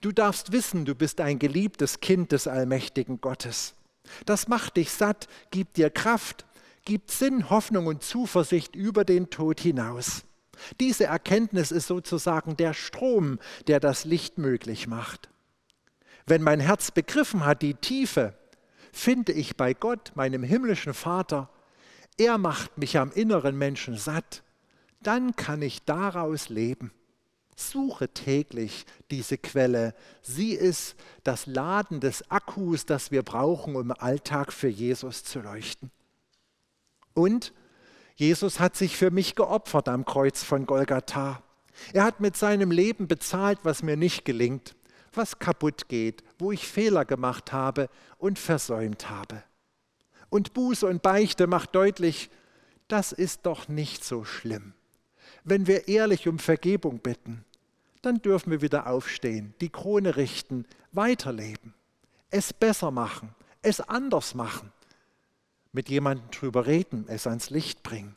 Du 0.00 0.12
darfst 0.12 0.52
wissen, 0.52 0.84
du 0.84 0.94
bist 0.94 1.20
ein 1.20 1.38
geliebtes 1.38 2.00
Kind 2.00 2.32
des 2.32 2.46
allmächtigen 2.46 3.20
Gottes. 3.20 3.74
Das 4.26 4.48
macht 4.48 4.76
dich 4.76 4.90
satt, 4.90 5.28
gibt 5.50 5.76
dir 5.76 5.90
Kraft, 5.90 6.44
gibt 6.84 7.10
Sinn, 7.10 7.50
Hoffnung 7.50 7.86
und 7.86 8.02
Zuversicht 8.02 8.76
über 8.76 9.04
den 9.04 9.30
Tod 9.30 9.60
hinaus. 9.60 10.22
Diese 10.80 11.04
Erkenntnis 11.04 11.70
ist 11.72 11.86
sozusagen 11.86 12.56
der 12.56 12.74
Strom, 12.74 13.38
der 13.66 13.80
das 13.80 14.04
Licht 14.04 14.38
möglich 14.38 14.86
macht. 14.86 15.30
Wenn 16.26 16.42
mein 16.42 16.60
Herz 16.60 16.90
begriffen 16.90 17.44
hat 17.44 17.62
die 17.62 17.74
Tiefe, 17.74 18.34
finde 18.92 19.32
ich 19.32 19.56
bei 19.56 19.74
Gott, 19.74 20.12
meinem 20.14 20.42
himmlischen 20.42 20.94
Vater, 20.94 21.50
er 22.16 22.38
macht 22.38 22.78
mich 22.78 22.98
am 22.98 23.10
inneren 23.12 23.56
Menschen 23.56 23.96
satt, 23.96 24.42
dann 25.02 25.36
kann 25.36 25.62
ich 25.62 25.84
daraus 25.84 26.48
leben. 26.48 26.92
Suche 27.56 28.08
täglich 28.08 28.84
diese 29.10 29.38
Quelle. 29.38 29.94
Sie 30.22 30.52
ist 30.52 30.96
das 31.22 31.46
Laden 31.46 32.00
des 32.00 32.30
Akkus, 32.30 32.86
das 32.86 33.10
wir 33.10 33.22
brauchen, 33.22 33.76
um 33.76 33.82
im 33.82 33.92
Alltag 33.92 34.52
für 34.52 34.68
Jesus 34.68 35.24
zu 35.24 35.40
leuchten. 35.40 35.90
Und 37.14 37.52
Jesus 38.16 38.60
hat 38.60 38.76
sich 38.76 38.96
für 38.96 39.10
mich 39.10 39.34
geopfert 39.34 39.88
am 39.88 40.04
Kreuz 40.04 40.42
von 40.42 40.66
Golgatha. 40.66 41.42
Er 41.92 42.04
hat 42.04 42.20
mit 42.20 42.36
seinem 42.36 42.70
Leben 42.70 43.08
bezahlt, 43.08 43.58
was 43.62 43.82
mir 43.82 43.96
nicht 43.96 44.24
gelingt, 44.24 44.76
was 45.12 45.38
kaputt 45.38 45.88
geht, 45.88 46.22
wo 46.38 46.52
ich 46.52 46.68
Fehler 46.68 47.04
gemacht 47.04 47.52
habe 47.52 47.88
und 48.18 48.38
versäumt 48.38 49.10
habe. 49.10 49.42
Und 50.28 50.52
Buße 50.54 50.86
und 50.86 51.02
Beichte 51.02 51.46
macht 51.46 51.74
deutlich, 51.74 52.30
das 52.88 53.12
ist 53.12 53.46
doch 53.46 53.68
nicht 53.68 54.04
so 54.04 54.24
schlimm. 54.24 54.74
Wenn 55.42 55.66
wir 55.66 55.88
ehrlich 55.88 56.28
um 56.28 56.38
Vergebung 56.38 56.98
bitten, 57.00 57.44
dann 58.02 58.20
dürfen 58.20 58.50
wir 58.50 58.60
wieder 58.60 58.86
aufstehen, 58.86 59.54
die 59.60 59.70
Krone 59.70 60.16
richten, 60.16 60.66
weiterleben, 60.92 61.74
es 62.30 62.52
besser 62.52 62.90
machen, 62.90 63.34
es 63.62 63.80
anders 63.80 64.34
machen 64.34 64.72
mit 65.74 65.90
jemandem 65.90 66.30
drüber 66.30 66.66
reden, 66.66 67.04
es 67.08 67.26
ans 67.26 67.50
Licht 67.50 67.82
bringen. 67.82 68.16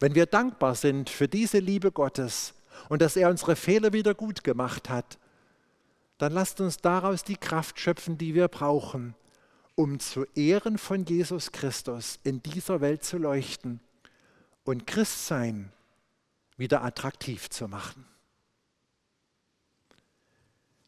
Wenn 0.00 0.14
wir 0.14 0.26
dankbar 0.26 0.74
sind 0.74 1.08
für 1.08 1.28
diese 1.28 1.58
Liebe 1.58 1.92
Gottes 1.92 2.54
und 2.88 3.00
dass 3.00 3.16
er 3.16 3.30
unsere 3.30 3.54
Fehler 3.56 3.92
wieder 3.92 4.14
gut 4.14 4.44
gemacht 4.44 4.88
hat, 4.88 5.18
dann 6.18 6.32
lasst 6.32 6.60
uns 6.60 6.78
daraus 6.78 7.22
die 7.22 7.36
Kraft 7.36 7.78
schöpfen, 7.78 8.18
die 8.18 8.34
wir 8.34 8.48
brauchen, 8.48 9.14
um 9.74 10.00
zu 10.00 10.26
Ehren 10.34 10.78
von 10.78 11.04
Jesus 11.04 11.52
Christus 11.52 12.18
in 12.24 12.42
dieser 12.42 12.80
Welt 12.80 13.04
zu 13.04 13.16
leuchten 13.16 13.80
und 14.64 14.86
Christsein 14.86 15.72
wieder 16.56 16.82
attraktiv 16.82 17.48
zu 17.48 17.68
machen. 17.68 18.04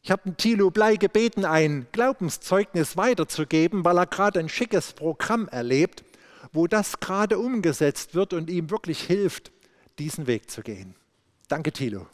Ich 0.05 0.11
habe 0.11 0.35
Thilo 0.35 0.69
Blei 0.69 0.97
gebeten, 0.97 1.45
ein 1.45 1.87
Glaubenszeugnis 1.93 2.97
weiterzugeben, 2.97 3.85
weil 3.85 3.97
er 3.97 4.05
gerade 4.05 4.41
ein 4.41 4.49
schickes 4.49 4.91
Programm 4.91 5.47
erlebt, 5.47 6.03
wo 6.51 6.67
das 6.67 6.99
gerade 6.99 7.39
umgesetzt 7.39 8.13
wird 8.13 8.33
und 8.33 8.49
ihm 8.49 8.69
wirklich 8.69 8.99
hilft, 8.99 9.53
diesen 9.99 10.27
Weg 10.27 10.51
zu 10.51 10.61
gehen. 10.61 10.95
Danke, 11.47 11.71
Thilo. 11.71 12.05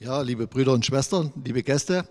Ja, 0.00 0.20
liebe 0.20 0.48
Brüder 0.48 0.72
und 0.72 0.84
Schwestern, 0.84 1.32
liebe 1.44 1.62
Gäste, 1.62 2.08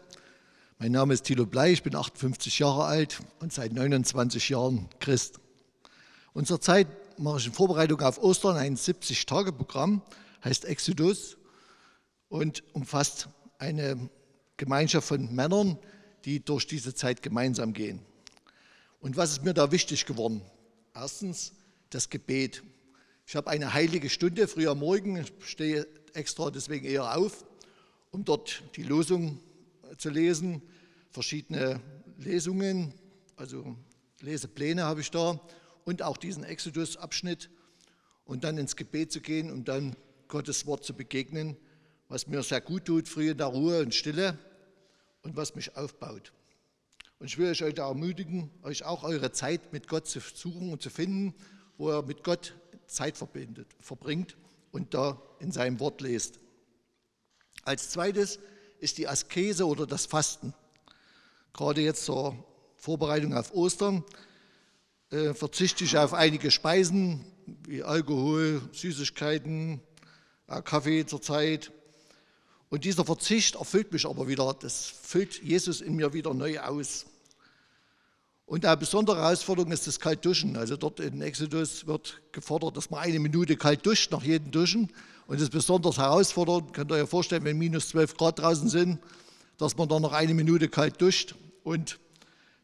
mein 0.79 0.93
Name 0.93 1.13
ist 1.13 1.25
Thilo 1.25 1.45
Blei, 1.45 1.73
ich 1.73 1.83
bin 1.83 1.93
58 1.93 2.59
Jahre 2.59 2.85
alt 2.85 3.19
und 3.41 3.51
seit 3.51 3.73
29 3.73 4.47
Jahren 4.47 4.87
Christ. 5.01 5.41
Und 6.31 6.47
zurzeit 6.47 6.87
mache 7.19 7.39
ich 7.39 7.47
in 7.47 7.51
Vorbereitung 7.51 7.99
auf 7.99 8.17
Ostern 8.17 8.55
ein 8.55 8.77
70-Tage-Programm, 8.77 10.01
heißt 10.45 10.63
Exodus 10.63 11.35
und 12.29 12.63
umfasst 12.71 13.27
eine 13.57 14.09
Gemeinschaft 14.57 15.07
von 15.07 15.33
Männern, 15.33 15.77
die 16.25 16.43
durch 16.43 16.67
diese 16.67 16.93
Zeit 16.93 17.21
gemeinsam 17.21 17.73
gehen. 17.73 17.99
Und 18.99 19.17
was 19.17 19.31
ist 19.31 19.43
mir 19.43 19.53
da 19.53 19.71
wichtig 19.71 20.05
geworden? 20.05 20.41
Erstens 20.93 21.53
das 21.89 22.09
Gebet. 22.09 22.63
Ich 23.25 23.35
habe 23.35 23.49
eine 23.49 23.73
heilige 23.73 24.09
Stunde 24.09 24.47
früh 24.47 24.67
am 24.67 24.79
Morgen, 24.79 25.17
ich 25.17 25.31
stehe 25.41 25.87
extra 26.13 26.49
deswegen 26.49 26.85
eher 26.85 27.15
auf, 27.15 27.45
um 28.11 28.25
dort 28.25 28.63
die 28.75 28.83
Losung 28.83 29.39
zu 29.97 30.09
lesen, 30.09 30.61
verschiedene 31.11 31.79
Lesungen, 32.17 32.93
also 33.35 33.75
Lesepläne 34.21 34.83
habe 34.83 35.01
ich 35.01 35.11
da 35.11 35.39
und 35.85 36.01
auch 36.01 36.17
diesen 36.17 36.43
Exodus-Abschnitt 36.43 37.49
und 38.25 38.43
dann 38.43 38.57
ins 38.57 38.75
Gebet 38.75 39.11
zu 39.11 39.21
gehen 39.21 39.51
und 39.51 39.67
dann 39.67 39.95
Gottes 40.27 40.65
Wort 40.65 40.83
zu 40.83 40.93
begegnen 40.93 41.57
was 42.09 42.27
mir 42.27 42.43
sehr 42.43 42.61
gut 42.61 42.85
tut, 42.85 43.07
früh 43.07 43.31
in 43.31 43.37
der 43.37 43.47
Ruhe 43.47 43.81
und 43.81 43.93
Stille 43.93 44.37
und 45.23 45.35
was 45.35 45.55
mich 45.55 45.75
aufbaut. 45.75 46.31
Und 47.19 47.27
ich 47.27 47.37
will 47.37 47.49
euch 47.49 47.61
heute 47.61 47.81
ermutigen, 47.81 48.51
euch 48.63 48.83
auch 48.83 49.03
eure 49.03 49.31
Zeit 49.31 49.73
mit 49.73 49.87
Gott 49.87 50.07
zu 50.07 50.19
suchen 50.19 50.71
und 50.71 50.81
zu 50.81 50.89
finden, 50.89 51.33
wo 51.77 51.91
ihr 51.91 52.03
mit 52.03 52.23
Gott 52.23 52.53
Zeit 52.85 53.17
verbindet, 53.17 53.67
verbringt 53.79 54.37
und 54.71 54.93
da 54.93 55.21
in 55.39 55.51
seinem 55.51 55.79
Wort 55.79 56.01
lest. 56.01 56.39
Als 57.63 57.89
zweites 57.89 58.39
ist 58.79 58.97
die 58.97 59.07
Askese 59.07 59.67
oder 59.67 59.87
das 59.87 60.05
Fasten. 60.05 60.53
Gerade 61.53 61.81
jetzt 61.81 62.05
zur 62.05 62.37
Vorbereitung 62.75 63.33
auf 63.33 63.51
Ostern 63.53 64.03
äh, 65.09 65.33
verzichte 65.33 65.83
ich 65.83 65.97
auf 65.97 66.13
einige 66.13 66.51
Speisen 66.51 67.25
wie 67.65 67.83
Alkohol, 67.83 68.61
Süßigkeiten, 68.71 69.81
äh, 70.47 70.61
Kaffee 70.61 71.05
zur 71.05 71.21
Zeit 71.21 71.71
und 72.69 72.83
dieser 72.83 73.05
Verzicht 73.05 73.55
erfüllt 73.55 73.91
mich 73.93 74.05
aber 74.05 74.27
wieder, 74.27 74.53
das 74.59 74.85
füllt 74.85 75.41
Jesus 75.41 75.79
in 75.81 75.95
mir 75.95 76.13
wieder 76.13 76.33
neu 76.33 76.59
aus. 76.59 77.05
Und 78.45 78.65
eine 78.65 78.77
besondere 78.77 79.17
Herausforderung 79.17 79.71
ist 79.71 79.87
das 79.87 79.99
Kaltduschen. 79.99 80.55
Also 80.55 80.77
dort 80.77 80.99
in 81.01 81.21
Exodus 81.21 81.85
wird 81.85 82.21
gefordert, 82.31 82.77
dass 82.77 82.89
man 82.89 83.01
eine 83.01 83.19
Minute 83.19 83.57
kalt 83.57 83.85
duscht 83.85 84.11
nach 84.11 84.23
jedem 84.23 84.51
Duschen. 84.51 84.89
Und 85.27 85.35
das 85.35 85.43
ist 85.43 85.51
besonders 85.51 85.97
herausfordernd. 85.97 86.73
Könnt 86.73 86.91
ihr 86.91 87.03
euch 87.03 87.09
vorstellen, 87.09 87.43
wenn 87.43 87.57
minus 87.57 87.89
12 87.89 88.15
Grad 88.15 88.39
draußen 88.39 88.69
sind, 88.69 88.99
dass 89.57 89.75
man 89.75 89.89
dann 89.89 90.01
noch 90.01 90.13
eine 90.13 90.33
Minute 90.33 90.69
kalt 90.69 91.01
duscht. 91.01 91.35
Und 91.63 91.99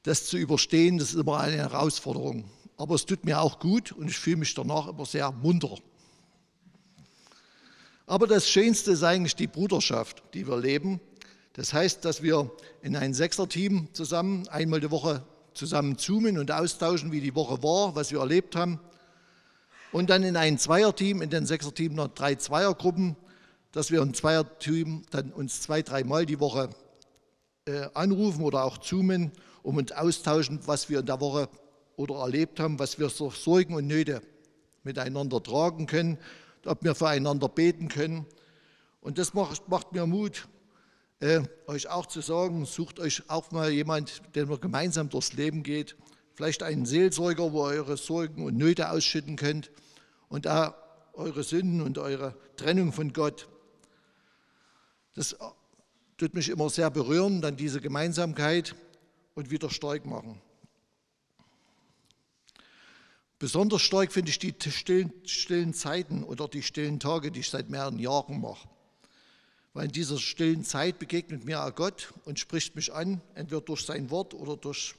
das 0.03 0.25
zu 0.25 0.37
überstehen, 0.37 0.97
das 0.97 1.09
ist 1.13 1.19
immer 1.19 1.39
eine 1.39 1.57
Herausforderung. 1.57 2.45
Aber 2.77 2.95
es 2.95 3.05
tut 3.05 3.25
mir 3.25 3.41
auch 3.41 3.59
gut 3.59 3.91
und 3.91 4.09
ich 4.09 4.17
fühle 4.17 4.37
mich 4.37 4.53
danach 4.53 4.87
immer 4.87 5.05
sehr 5.05 5.31
munter. 5.31 5.75
Aber 8.05 8.27
das 8.27 8.49
Schönste 8.49 8.91
ist 8.91 9.03
eigentlich 9.03 9.35
die 9.35 9.47
Bruderschaft, 9.47 10.23
die 10.33 10.47
wir 10.47 10.57
leben. 10.57 10.99
Das 11.53 11.73
heißt, 11.73 12.03
dass 12.03 12.21
wir 12.21 12.51
in 12.81 12.95
ein 12.95 13.13
Sechser-Team 13.13 13.89
zusammen 13.93 14.47
einmal 14.49 14.81
die 14.81 14.91
Woche 14.91 15.23
zusammen 15.53 15.97
zoomen 15.97 16.37
und 16.37 16.51
austauschen, 16.51 17.11
wie 17.11 17.21
die 17.21 17.35
Woche 17.35 17.63
war, 17.63 17.95
was 17.95 18.11
wir 18.11 18.19
erlebt 18.19 18.55
haben. 18.55 18.79
Und 19.91 20.09
dann 20.09 20.23
in 20.23 20.35
ein 20.35 20.57
Zweierteam, 20.57 21.21
in 21.21 21.29
den 21.29 21.45
Sechser-Team 21.45 21.93
noch 21.93 22.09
drei 22.09 22.35
Zweiergruppen, 22.35 23.15
dass 23.71 23.91
wir 23.91 24.01
im 24.01 24.13
Zweierteam 24.13 25.03
dann 25.11 25.31
uns 25.31 25.61
zwei, 25.61 25.81
dreimal 25.81 26.25
die 26.25 26.39
Woche 26.39 26.71
äh, 27.65 27.87
anrufen 27.93 28.43
oder 28.43 28.65
auch 28.65 28.79
zoomen, 28.79 29.31
um 29.61 29.77
uns 29.77 29.91
austauschen, 29.91 30.59
was 30.65 30.89
wir 30.89 30.99
in 30.99 31.05
der 31.05 31.21
Woche 31.21 31.47
oder 31.95 32.15
erlebt 32.15 32.59
haben, 32.59 32.79
was 32.79 32.99
wir 32.99 33.09
so 33.09 33.29
Sorgen 33.29 33.75
und 33.75 33.87
Nöte 33.87 34.21
miteinander 34.83 35.41
tragen 35.41 35.85
können 35.85 36.17
ob 36.65 36.83
wir 36.83 36.95
füreinander 36.95 37.49
beten 37.49 37.87
können. 37.87 38.25
Und 39.01 39.17
das 39.17 39.33
macht, 39.33 39.67
macht 39.69 39.91
mir 39.91 40.05
Mut, 40.05 40.47
äh, 41.19 41.41
euch 41.67 41.89
auch 41.89 42.05
zu 42.05 42.21
sagen, 42.21 42.65
sucht 42.65 42.99
euch 42.99 43.23
auch 43.27 43.51
mal 43.51 43.69
jemand, 43.69 44.21
der 44.35 44.49
wir 44.49 44.57
gemeinsam 44.57 45.09
durchs 45.09 45.33
Leben 45.33 45.63
geht. 45.63 45.95
Vielleicht 46.35 46.63
einen 46.63 46.85
Seelsorger, 46.85 47.53
wo 47.53 47.69
ihr 47.69 47.77
eure 47.77 47.97
Sorgen 47.97 48.45
und 48.45 48.57
Nöte 48.57 48.89
ausschütten 48.89 49.35
könnt 49.35 49.71
und 50.29 50.45
da 50.45 50.75
eure 51.13 51.43
Sünden 51.43 51.81
und 51.81 51.97
eure 51.97 52.35
Trennung 52.57 52.91
von 52.91 53.13
Gott. 53.13 53.47
Das 55.13 55.35
tut 56.17 56.33
mich 56.33 56.49
immer 56.49 56.69
sehr 56.69 56.89
berühren, 56.89 57.41
dann 57.41 57.55
diese 57.55 57.81
Gemeinsamkeit 57.81 58.75
und 59.35 59.51
wieder 59.51 59.69
stark 59.69 60.05
machen. 60.05 60.41
Besonders 63.43 63.81
stark 63.81 64.13
finde 64.13 64.29
ich 64.29 64.39
die 64.39 64.55
stillen, 64.71 65.11
stillen, 65.25 65.73
Zeiten 65.73 66.23
oder 66.23 66.47
die 66.47 66.63
stillen 66.63 67.01
Tage, 67.01 67.29
die 67.29 67.41
ich 67.41 67.49
seit 67.49 67.69
mehreren 67.69 67.99
Jahren 67.99 68.39
mache. 68.39 68.69
weil 69.73 69.87
in 69.87 69.91
dieser 69.91 70.17
stillen 70.17 70.63
Zeit 70.63 70.97
begegnet 70.97 71.43
mir 71.43 71.69
Gott 71.75 72.13
und 72.23 72.39
spricht 72.39 72.77
mich 72.77 72.93
an, 72.93 73.19
entweder 73.35 73.59
durch 73.59 73.85
sein 73.85 74.09
Wort 74.11 74.33
oder 74.33 74.55
durch 74.55 74.95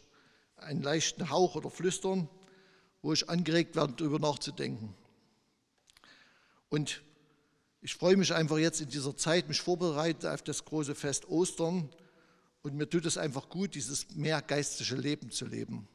einen 0.58 0.82
leichten 0.82 1.30
Hauch 1.30 1.54
oder 1.54 1.70
Flüstern, 1.70 2.28
wo 3.00 3.14
ich 3.14 3.30
angeregt 3.30 3.76
werde, 3.76 3.94
darüber 3.96 4.18
nachzudenken. 4.18 4.92
Und 6.68 7.02
ich 7.80 7.94
freue 7.94 8.18
mich 8.18 8.34
einfach 8.34 8.58
jetzt 8.58 8.82
in 8.82 8.90
dieser 8.90 9.16
Zeit, 9.16 9.48
mich 9.48 9.62
vorbereiten 9.62 10.26
auf 10.26 10.42
das 10.42 10.66
große 10.66 10.94
Fest 10.94 11.26
Ostern. 11.30 11.88
Und 12.60 12.74
mir 12.74 12.90
tut 12.90 13.06
es 13.06 13.16
einfach 13.16 13.48
gut, 13.48 13.74
dieses 13.74 14.14
mehr 14.14 14.42
geistliche 14.42 14.96
Leben 14.96 15.30
zu 15.30 15.46
leben. 15.46 15.88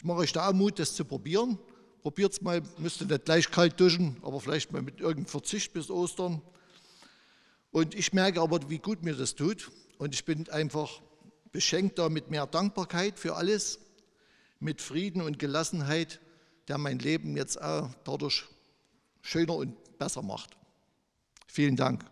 Ich 0.00 0.04
mache 0.06 0.20
euch 0.20 0.32
da 0.32 0.50
Mut, 0.54 0.78
das 0.78 0.94
zu 0.94 1.04
probieren. 1.04 1.58
Probiert 2.00 2.32
es 2.32 2.40
mal, 2.40 2.62
müsst 2.78 3.02
ihr 3.02 3.06
nicht 3.06 3.26
gleich 3.26 3.50
kalt 3.50 3.78
duschen, 3.78 4.16
aber 4.22 4.40
vielleicht 4.40 4.72
mal 4.72 4.80
mit 4.80 4.98
irgendeinem 4.98 5.26
Verzicht 5.26 5.74
bis 5.74 5.90
Ostern. 5.90 6.40
Und 7.70 7.94
ich 7.94 8.14
merke 8.14 8.40
aber, 8.40 8.70
wie 8.70 8.78
gut 8.78 9.02
mir 9.02 9.14
das 9.14 9.34
tut. 9.34 9.70
Und 9.98 10.14
ich 10.14 10.24
bin 10.24 10.48
einfach 10.48 11.02
beschenkt 11.52 11.98
da 11.98 12.08
mit 12.08 12.30
mehr 12.30 12.46
Dankbarkeit 12.46 13.18
für 13.18 13.36
alles, 13.36 13.78
mit 14.58 14.80
Frieden 14.80 15.20
und 15.20 15.38
Gelassenheit, 15.38 16.22
der 16.68 16.78
mein 16.78 16.98
Leben 16.98 17.36
jetzt 17.36 17.60
auch 17.60 17.90
dadurch 18.04 18.46
schöner 19.20 19.56
und 19.56 19.98
besser 19.98 20.22
macht. 20.22 20.56
Vielen 21.46 21.76
Dank. 21.76 22.06